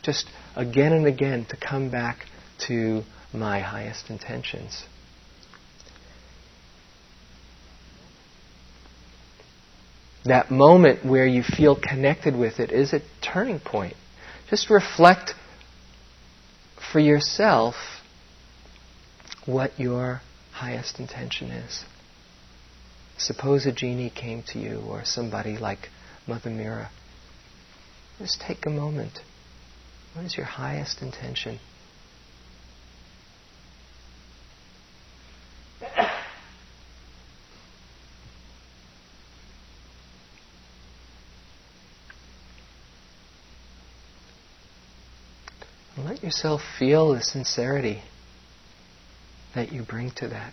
[0.02, 2.26] just again and again to come back
[2.68, 4.84] to my highest intentions.
[10.24, 13.94] That moment where you feel connected with it is a turning point.
[14.48, 15.34] Just reflect
[16.92, 17.74] for yourself
[19.46, 21.84] what your highest intention is.
[23.18, 25.88] Suppose a genie came to you or somebody like
[26.26, 26.88] Mother Meera.
[28.18, 29.20] Just take a moment.
[30.14, 31.58] What is your highest intention?
[46.24, 48.02] Yourself feel the sincerity
[49.54, 50.52] that you bring to that.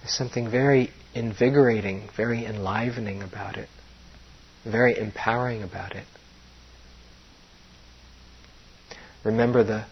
[0.00, 3.68] There's something very invigorating, very enlivening about it,
[4.64, 6.04] very empowering about it.
[9.26, 9.84] Remember the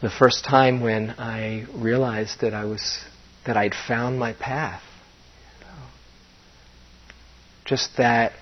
[0.00, 3.04] the first time when I realized that I was
[3.46, 4.82] that I'd found my path.
[7.64, 8.32] Just that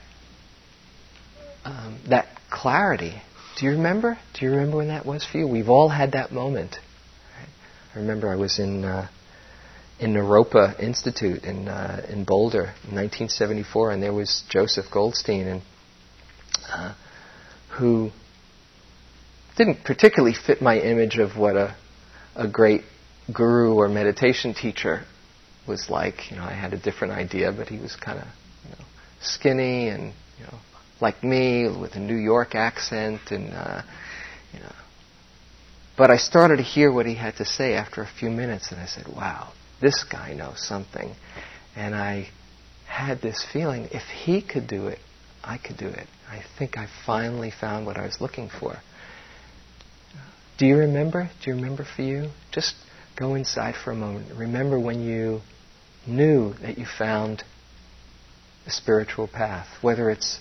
[1.64, 3.20] um, that clarity.
[3.58, 4.18] Do you remember?
[4.34, 5.48] Do you remember when that was for you?
[5.48, 6.76] We've all had that moment.
[7.94, 9.08] I remember I was in uh,
[9.98, 15.62] in Naropa Institute in uh, in Boulder in 1974, and there was Joseph Goldstein, and
[16.70, 16.94] uh,
[17.70, 18.10] who
[19.56, 21.74] didn't particularly fit my image of what a,
[22.34, 22.82] a great
[23.32, 25.04] guru or meditation teacher
[25.66, 26.30] was like.
[26.30, 28.26] You know, I had a different idea, but he was kind of
[28.64, 28.84] you know,
[29.20, 30.58] skinny and you know
[31.00, 33.82] like me with a New York accent and uh,
[34.52, 34.72] you know.
[35.96, 38.80] But I started to hear what he had to say after a few minutes, and
[38.80, 41.14] I said, "Wow, this guy knows something,"
[41.74, 42.28] and I
[42.86, 44.98] had this feeling if he could do it,
[45.42, 46.06] I could do it.
[46.28, 48.76] I think I finally found what I was looking for.
[50.58, 51.30] Do you remember?
[51.42, 52.30] Do you remember for you?
[52.50, 52.74] Just
[53.14, 54.34] go inside for a moment.
[54.36, 55.42] Remember when you
[56.06, 57.44] knew that you found
[58.66, 60.40] a spiritual path, whether it's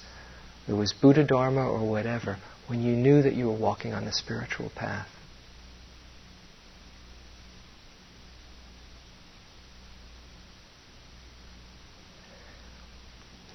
[0.67, 2.37] it was Buddha Dharma or whatever,
[2.67, 5.07] when you knew that you were walking on the spiritual path.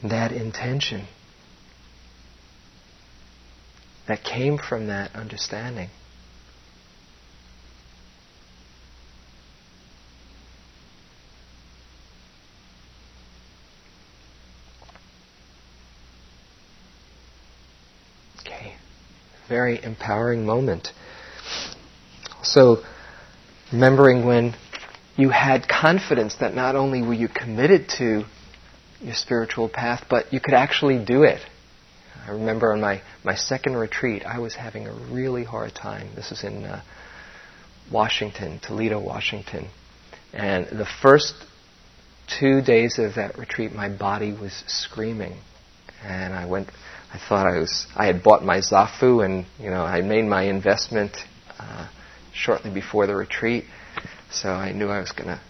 [0.02, 1.06] That intention
[4.06, 5.90] that came from that understanding.
[19.51, 20.92] Very empowering moment.
[22.42, 22.82] So,
[23.72, 24.55] remembering when
[25.16, 28.24] you had confidence that not only were you committed to
[29.03, 31.40] your spiritual path, but you could actually do it.
[32.26, 36.14] I remember on my, my second retreat, I was having a really hard time.
[36.14, 36.82] This was in uh,
[37.90, 39.68] Washington, Toledo, Washington.
[40.32, 41.34] And the first
[42.38, 45.38] two days of that retreat, my body was screaming.
[46.05, 46.68] And I went
[47.12, 50.44] I thought I was I had bought my zafu and you know I made my
[50.44, 51.16] investment
[51.58, 51.88] uh,
[52.32, 53.64] shortly before the retreat,
[54.30, 55.40] so I knew I was going to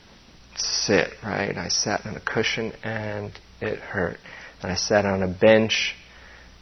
[0.56, 1.56] sit right.
[1.56, 4.18] I sat on a cushion and it hurt,
[4.62, 5.94] and I sat on a bench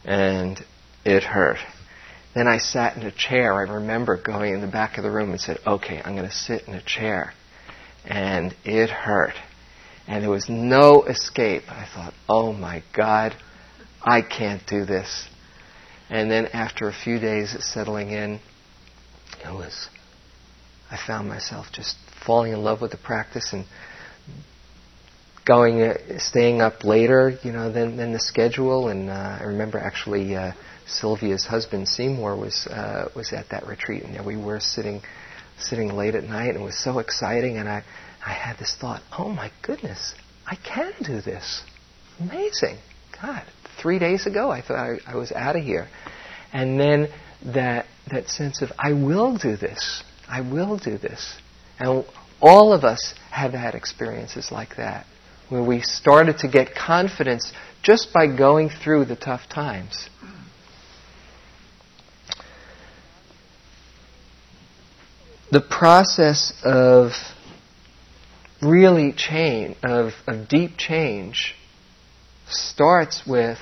[0.04, 0.60] and
[1.04, 1.58] it hurt.
[2.34, 3.54] Then I sat in a chair.
[3.54, 6.34] I remember going in the back of the room and said, "Okay, I'm going to
[6.34, 7.32] sit in a chair,"
[8.04, 9.34] and it hurt,
[10.08, 11.70] and there was no escape.
[11.70, 13.36] I thought, "Oh my God."
[14.02, 15.28] I can't do this.
[16.10, 18.40] And then after a few days settling in,
[19.44, 19.88] it was,
[20.90, 23.66] I found myself just falling in love with the practice and
[25.46, 28.88] going, uh, staying up later, you know, than, than the schedule.
[28.88, 30.52] And uh, I remember actually uh,
[30.86, 35.02] Sylvia's husband Seymour was uh, was at that retreat, and we were sitting,
[35.58, 37.58] sitting late at night, and it was so exciting.
[37.58, 37.84] And I,
[38.24, 40.14] I had this thought, oh my goodness,
[40.46, 41.62] I can do this.
[42.18, 42.78] Amazing.
[43.20, 43.44] God,
[43.80, 45.88] three days ago I thought I, I was out of here.
[46.52, 47.08] And then
[47.44, 50.02] that, that sense of, I will do this.
[50.28, 51.36] I will do this.
[51.78, 52.04] And
[52.40, 55.06] all of us have had experiences like that,
[55.48, 57.52] where we started to get confidence
[57.82, 60.08] just by going through the tough times.
[65.50, 67.12] The process of
[68.60, 71.54] really change, of, of deep change,
[72.50, 73.58] starts with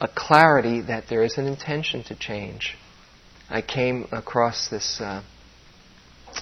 [0.00, 2.76] a clarity that there is an intention to change.
[3.48, 5.22] I came across this uh,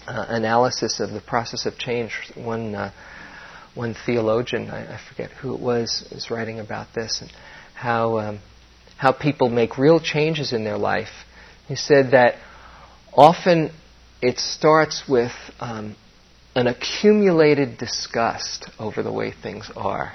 [0.06, 2.12] uh, analysis of the process of change.
[2.34, 2.92] One uh,
[3.74, 7.32] one theologian, I, I, forget who it was, was writing about this and
[7.74, 8.40] how um,
[8.96, 11.10] how people make real changes in their life.
[11.66, 12.36] He said that
[13.12, 13.72] often
[14.22, 15.96] it starts with um,
[16.54, 20.12] an accumulated disgust over the way things are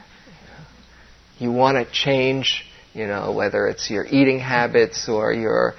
[1.39, 2.63] you want to change,
[2.93, 5.75] you know, whether it's your eating habits or your,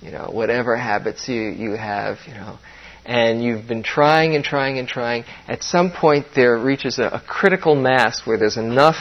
[0.00, 2.58] you know, whatever habits you, you have, you know,
[3.04, 5.24] and you've been trying and trying and trying.
[5.46, 8.96] At some point, there reaches a, a critical mass where there's enough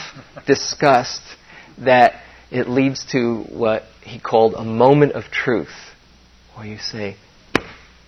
[0.46, 1.22] disgust
[1.80, 5.74] that it leads to what he called a moment of truth,
[6.56, 7.16] where you say,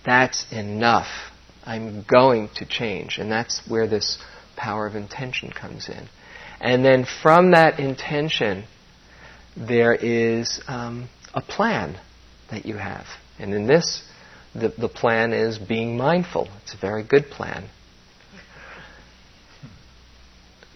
[0.04, 1.08] That's enough.
[1.64, 3.18] I'm going to change.
[3.18, 4.18] And that's where this
[4.54, 6.08] power of intention comes in.
[6.60, 8.64] And then from that intention,
[9.56, 11.98] there is um, a plan
[12.50, 13.06] that you have.
[13.38, 14.02] And in this,
[14.54, 16.48] the, the plan is being mindful.
[16.62, 17.68] It's a very good plan.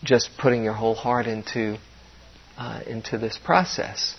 [0.03, 1.79] Just putting your whole heart into,
[2.57, 4.17] uh, into this process.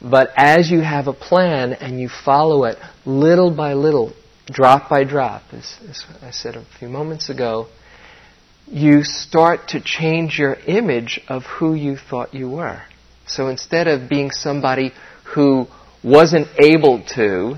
[0.00, 4.12] But as you have a plan and you follow it little by little,
[4.46, 7.66] drop by drop, as, as I said a few moments ago,
[8.70, 12.82] you start to change your image of who you thought you were.
[13.26, 14.92] So instead of being somebody
[15.34, 15.66] who
[16.02, 17.56] wasn't able to,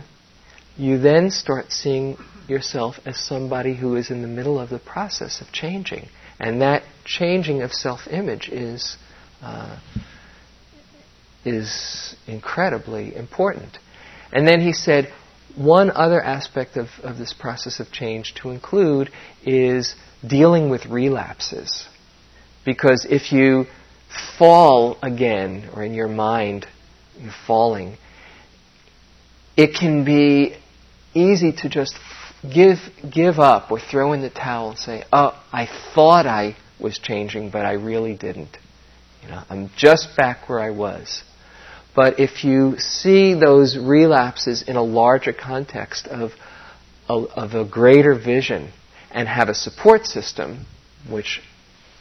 [0.77, 2.17] you then start seeing
[2.49, 6.09] yourself as somebody who is in the middle of the process of changing.
[6.41, 8.97] And that changing of self image is,
[9.43, 9.79] uh,
[11.45, 13.79] is incredibly important.
[14.33, 15.13] And then he said,
[15.57, 19.11] one other aspect of, of this process of change to include
[19.45, 19.95] is
[20.27, 21.87] dealing with relapses.
[22.65, 23.67] Because if you
[24.39, 26.67] fall again, or in your mind
[27.19, 27.97] you're falling,
[29.57, 30.57] it can be
[31.15, 31.95] easy to just
[32.43, 32.79] give,
[33.13, 37.51] give up or throw in the towel and say, oh, I thought I was changing,
[37.51, 38.57] but I really didn't.
[39.23, 41.23] You know, I'm just back where I was.
[41.95, 46.33] But if you see those relapses in a larger context of
[47.09, 48.73] a, of a greater vision
[49.11, 50.67] and have a support system,
[51.09, 51.41] which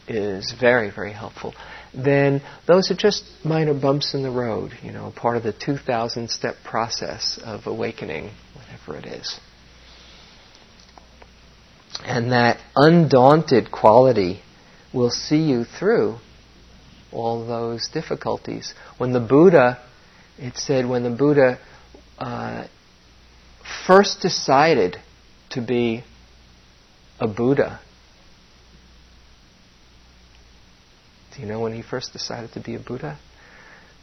[0.07, 1.53] is very, very helpful,
[1.93, 6.29] then those are just minor bumps in the road, you know, part of the 2,000
[6.29, 9.39] step process of awakening, whatever it is.
[12.05, 14.41] And that undaunted quality
[14.93, 16.17] will see you through
[17.11, 18.73] all those difficulties.
[18.97, 19.79] When the Buddha,
[20.37, 21.59] it said, when the Buddha
[22.17, 22.67] uh,
[23.85, 24.97] first decided
[25.51, 26.03] to be
[27.19, 27.79] a Buddha,
[31.35, 33.19] do you know when he first decided to be a Buddha?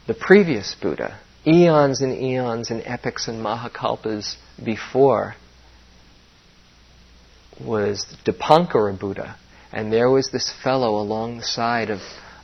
[0.07, 5.35] The previous Buddha, eons and eons and epics and mahakalpas before,
[7.63, 9.35] was Dipankara Buddha.
[9.71, 11.99] And there was this fellow along the side of,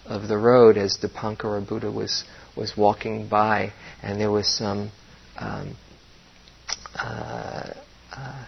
[0.06, 2.24] of the road as Dipankara Buddha was,
[2.56, 4.92] was walking by, and there was some
[5.38, 5.76] um,
[6.96, 7.74] uh,
[8.16, 8.46] uh,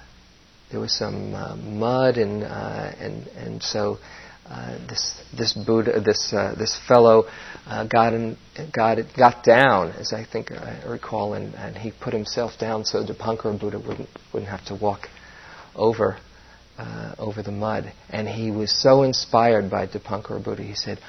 [0.71, 3.97] there was some uh, mud and uh, and and so
[4.49, 7.25] uh, this this Buddha this uh, this fellow
[7.89, 8.37] got in,
[8.73, 13.05] got got down as I think I recall and, and he put himself down so
[13.05, 15.07] Dipankara Buddha wouldn't wouldn't have to walk
[15.75, 16.17] over
[16.77, 17.91] uh, over the mud.
[18.09, 20.99] And he was so inspired by Dipankara Buddha, he said,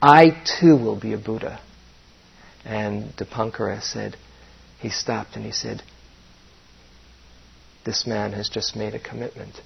[0.00, 1.60] I too will be a Buddha.
[2.64, 4.16] And Dipankara said,
[4.78, 5.82] he stopped and he said,
[7.84, 9.60] This man has just made a commitment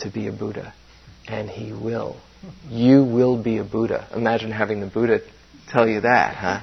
[0.00, 0.74] to be a Buddha,
[1.28, 2.16] and he will.
[2.68, 4.08] You will be a Buddha.
[4.14, 5.20] Imagine having the Buddha
[5.68, 6.60] tell you that, huh?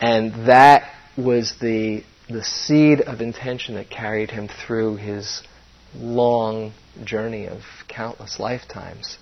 [0.00, 5.42] And that was the, the seed of intention that carried him through his
[5.94, 6.72] long
[7.04, 9.18] journey of countless lifetimes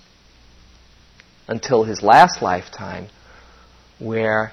[1.48, 3.08] until his last lifetime,
[3.98, 4.52] where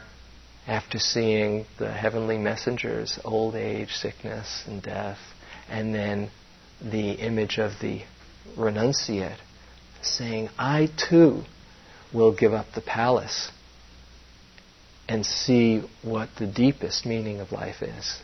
[0.67, 5.19] after seeing the heavenly messengers, old age, sickness, and death,
[5.69, 6.29] and then
[6.81, 8.01] the image of the
[8.55, 9.39] renunciate
[10.01, 11.43] saying, I too
[12.13, 13.51] will give up the palace
[15.07, 18.21] and see what the deepest meaning of life is.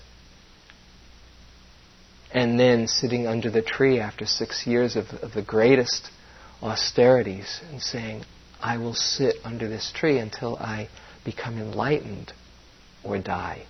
[2.32, 6.11] And then sitting under the tree after six years of, of the greatest
[6.61, 8.24] austerities and saying,
[8.66, 10.89] I will sit under this tree until I
[11.24, 12.34] become enlightened
[13.03, 13.68] or die.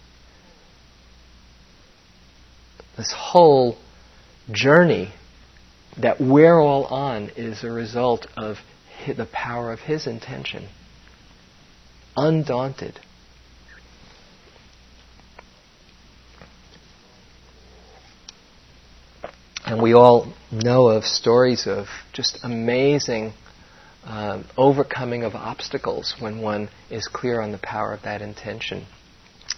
[2.95, 3.77] This whole
[4.49, 5.11] journey
[5.97, 8.59] that we're all on is a result of
[9.05, 10.69] the power of his intention.
[12.15, 12.97] Undaunted.
[19.65, 23.33] And we all know of stories of just amazing
[24.05, 28.85] um, overcoming of obstacles when one is clear on the power of that intention.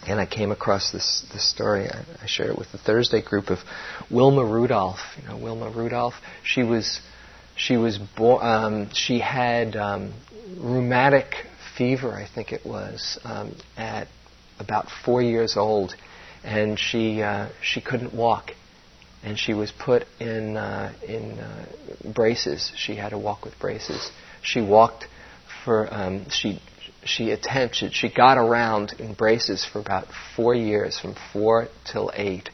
[0.07, 1.87] And I came across this, this story.
[1.87, 3.59] I, I shared it with the Thursday group of
[4.09, 4.99] Wilma Rudolph.
[5.21, 6.13] You know, Wilma Rudolph.
[6.43, 7.01] She was
[7.55, 8.45] she was born.
[8.45, 10.13] Um, she had um,
[10.57, 11.33] rheumatic
[11.77, 14.07] fever, I think it was, um, at
[14.59, 15.95] about four years old,
[16.43, 18.51] and she uh, she couldn't walk
[19.23, 21.65] and she was put in uh, in uh,
[22.13, 22.71] braces.
[22.75, 24.11] She had to walk with braces.
[24.41, 25.07] She walked
[25.63, 26.61] for um, she
[27.03, 32.49] she attempted she got around in braces for about four years, from four till eight,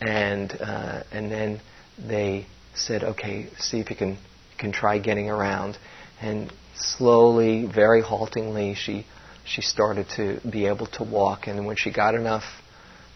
[0.00, 1.60] and uh, and then
[1.98, 4.18] they said, okay, see if you can
[4.58, 5.78] can try getting around,
[6.20, 9.06] and slowly, very haltingly, she
[9.44, 12.44] she started to be able to walk, and when she got enough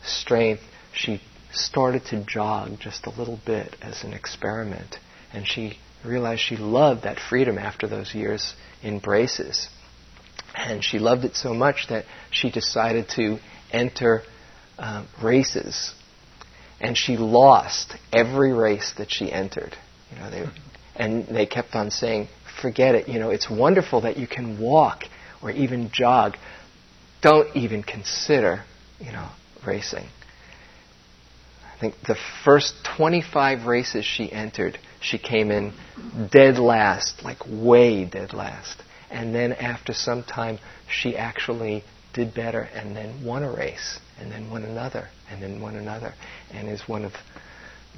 [0.05, 0.63] strength,
[0.93, 1.21] she
[1.53, 4.99] started to jog just a little bit as an experiment.
[5.33, 9.69] And she realized she loved that freedom after those years in braces.
[10.55, 13.39] And she loved it so much that she decided to
[13.71, 14.23] enter
[14.79, 15.95] uh, races.
[16.81, 19.77] And she lost every race that she entered.
[20.11, 20.45] You know, they,
[20.97, 22.29] and they kept on saying,
[22.61, 23.09] forget it.
[23.09, 25.05] You know, it's wonderful that you can walk
[25.43, 26.37] or even jog.
[27.23, 28.65] Don't even consider,
[28.99, 29.29] you know,
[29.65, 30.07] racing
[31.83, 35.75] think the first 25 races she entered, she came in
[36.31, 38.81] dead last, like way dead last.
[39.11, 41.83] And then after some time, she actually
[42.15, 46.15] did better and then won a race, and then won another, and then won another,
[46.53, 47.13] and is one of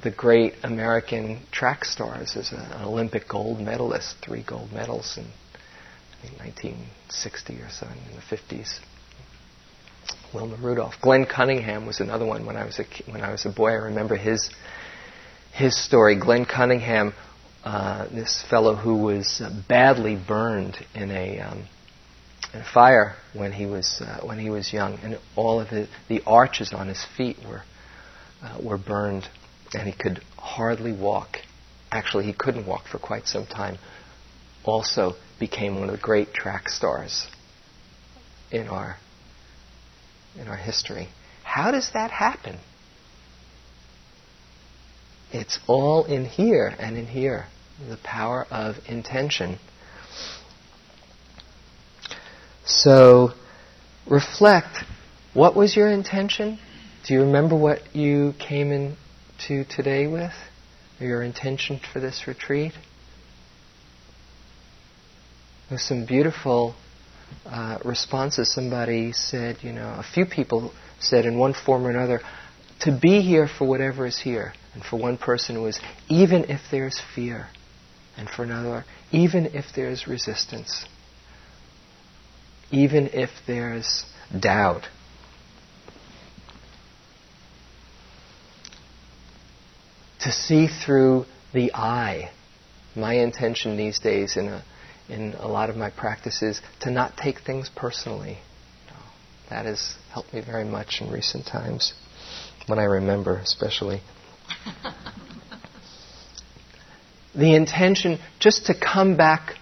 [0.03, 6.27] the great American track stars, as an Olympic gold medalist, three gold medals in I
[6.27, 8.79] think 1960 or so, in the 50s.
[10.33, 10.95] Wilma Rudolph.
[11.01, 13.71] Glenn Cunningham was another one when I was a when I was a boy.
[13.71, 14.49] I remember his
[15.53, 16.15] his story.
[16.19, 17.13] Glenn Cunningham
[17.65, 21.67] uh, this fellow who was uh, badly burned in a, um,
[22.53, 25.87] in a fire when he was uh, when he was young, and all of the,
[26.07, 27.63] the arches on his feet were
[28.43, 29.27] uh, were burned,
[29.73, 31.37] and he could hardly walk.
[31.91, 33.79] Actually, he couldn't walk for quite some time.
[34.63, 37.25] Also, became one of the great track stars
[38.51, 38.97] in our
[40.39, 41.09] in our history.
[41.43, 42.59] How does that happen?
[45.31, 47.47] It's all in here and in here.
[47.89, 49.59] The power of intention.
[52.65, 53.31] So,
[54.07, 54.77] reflect.
[55.33, 56.57] What was your intention?
[57.05, 60.33] Do you remember what you came into today with?
[60.99, 62.71] Your intention for this retreat?
[65.69, 66.75] There's some beautiful
[67.45, 68.53] uh, responses.
[68.53, 72.21] Somebody said, you know, a few people said in one form or another,
[72.81, 74.53] to be here for whatever is here.
[74.73, 77.47] And for one person was, even if there's fear.
[78.17, 80.85] And for another, even if there's resistance.
[82.71, 84.05] Even if there's
[84.37, 84.87] doubt.
[90.21, 92.31] To see through the eye.
[92.95, 94.63] My intention these days in a
[95.09, 98.39] in a lot of my practices to not take things personally.
[99.49, 101.93] That has helped me very much in recent times,
[102.67, 104.01] when I remember especially.
[107.35, 109.55] the intention just to come back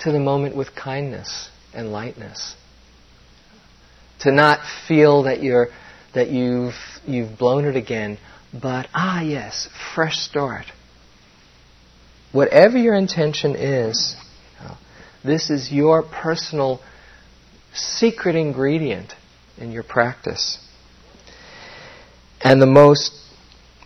[0.00, 2.54] to the moment with kindness and lightness.
[4.20, 5.68] To not feel that you're
[6.14, 6.74] that you've
[7.06, 8.18] you've blown it again,
[8.52, 10.66] but ah yes, fresh start.
[12.32, 14.14] Whatever your intention is,
[15.24, 16.80] this is your personal
[17.72, 19.14] secret ingredient
[19.58, 20.58] in your practice.
[22.40, 23.12] And the most,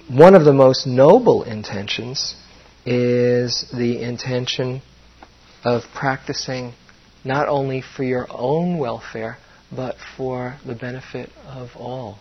[0.09, 2.37] one of the most noble intentions
[2.87, 4.83] is the intention
[5.65, 6.75] of practicing
[7.25, 9.39] not only for your own welfare,
[9.75, 12.19] but for the benefit of all.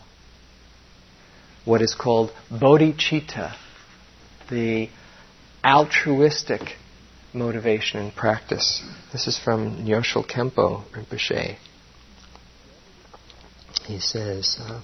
[1.64, 3.54] What is called bodhicitta,
[4.50, 4.88] the
[5.64, 6.76] altruistic
[7.34, 8.82] motivation and practice.
[9.12, 11.56] This is from Nyoshul Khenpo Rinpoche.
[13.86, 14.80] He says, uh,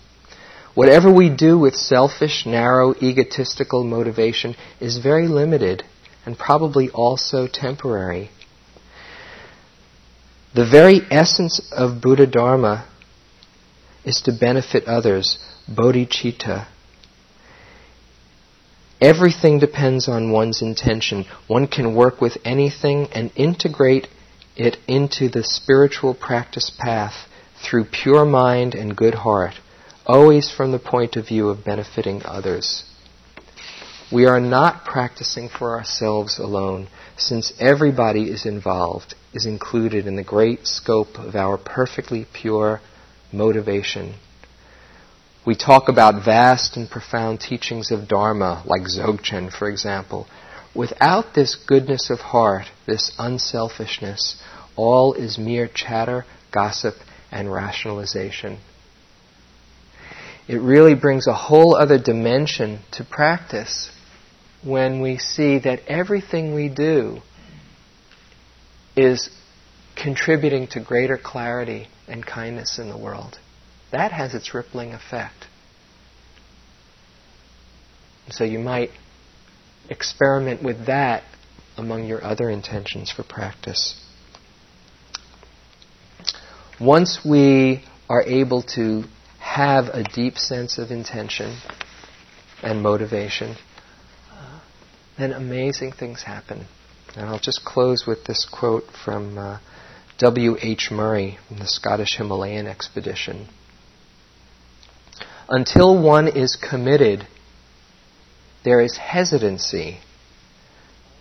[0.74, 5.84] Whatever we do with selfish, narrow, egotistical motivation is very limited
[6.24, 8.30] and probably also temporary.
[10.55, 12.88] The very essence of Buddha Dharma
[14.05, 15.38] is to benefit others,
[15.68, 16.66] bodhicitta,
[19.01, 21.24] Everything depends on one's intention.
[21.46, 24.09] One can work with anything and integrate
[24.57, 27.14] it into the spiritual practice path
[27.62, 29.55] through pure mind and good heart,
[30.07, 32.84] always from the point of view of benefiting others.
[34.12, 40.24] We are not practicing for ourselves alone, since everybody is involved, is included in the
[40.24, 42.80] great scope of our perfectly pure
[43.32, 44.16] motivation
[45.45, 50.26] we talk about vast and profound teachings of Dharma, like Dzogchen, for example.
[50.74, 54.41] Without this goodness of heart, this unselfishness,
[54.76, 56.95] all is mere chatter, gossip,
[57.32, 58.59] and rationalization.
[60.47, 63.91] It really brings a whole other dimension to practice
[64.62, 67.22] when we see that everything we do
[68.95, 69.30] is
[69.97, 73.38] contributing to greater clarity and kindness in the world
[73.93, 75.47] that has its rippling effect.
[78.30, 78.91] So you might
[79.88, 81.24] experiment with that
[81.76, 84.01] among your other intentions for practice.
[86.80, 89.05] Once we are able to
[89.41, 91.59] have a deep sense of intention
[92.62, 93.57] and motivation,
[95.18, 96.66] then amazing things happen.
[97.16, 99.59] And I'll just close with this quote from uh,
[100.18, 100.57] W.
[100.61, 100.91] H.
[100.93, 103.49] Murray from the Scottish Himalayan expedition
[105.51, 107.26] until one is committed,
[108.64, 109.98] there is hesitancy,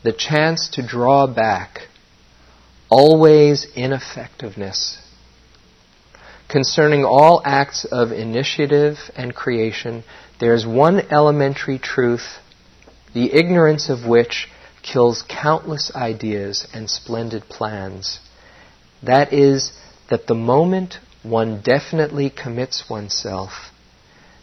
[0.03, 1.87] the chance to draw back,
[2.89, 4.99] always ineffectiveness.
[6.47, 10.03] Concerning all acts of initiative and creation,
[10.39, 12.37] there is one elementary truth,
[13.13, 14.47] the ignorance of which
[14.83, 18.19] kills countless ideas and splendid plans.
[19.01, 19.73] That is,
[20.09, 23.71] that the moment one definitely commits oneself,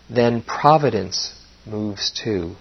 [0.09, 1.35] then providence
[1.65, 2.57] moves too.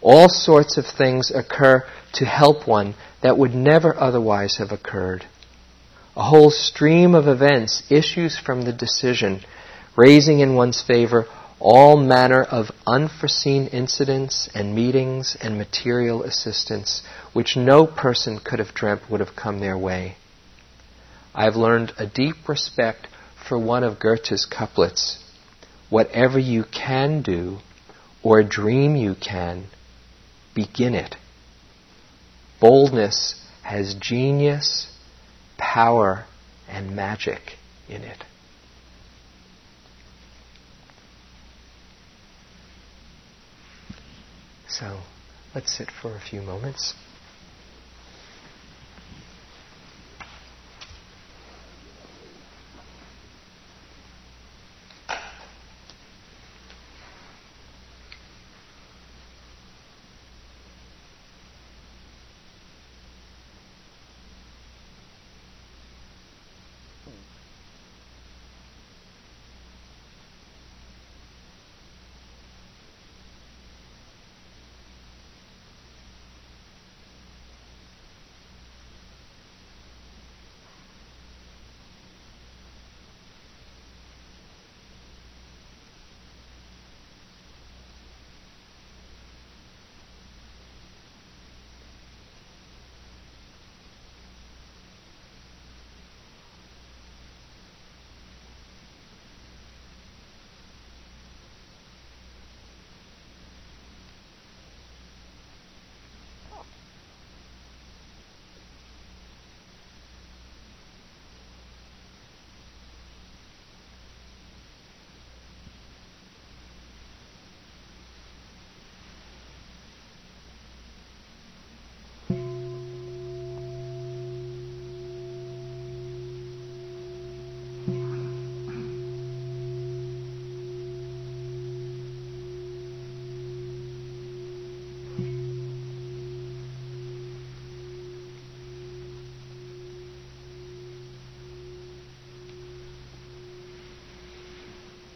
[0.00, 1.84] All sorts of things occur
[2.14, 5.26] to help one that would never otherwise have occurred.
[6.16, 9.44] A whole stream of events issues from the decision,
[9.96, 11.26] raising in one's favor
[11.60, 18.74] all manner of unforeseen incidents and meetings and material assistance which no person could have
[18.74, 20.16] dreamt would have come their way.
[21.34, 23.08] I have learned a deep respect
[23.48, 25.18] for one of Goethe's couplets
[25.90, 27.58] Whatever you can do,
[28.22, 29.66] or dream you can,
[30.54, 31.16] begin it.
[32.60, 34.92] Boldness has genius,
[35.56, 36.26] power,
[36.68, 37.56] and magic
[37.88, 38.24] in it.
[44.68, 45.00] So
[45.54, 46.94] let's sit for a few moments.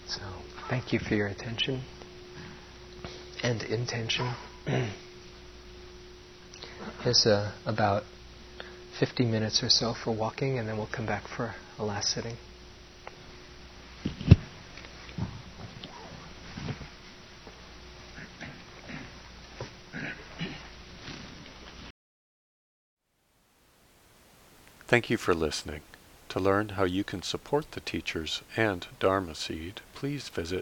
[0.06, 0.20] So,
[0.72, 1.82] thank you for your attention
[3.42, 4.26] and intention.
[7.02, 8.04] Here's uh, about
[8.98, 12.38] 50 minutes or so for walking, and then we'll come back for a last sitting.
[24.86, 25.82] Thank you for listening.
[26.32, 30.61] To learn how you can support the teachers and Dharma Seed, please visit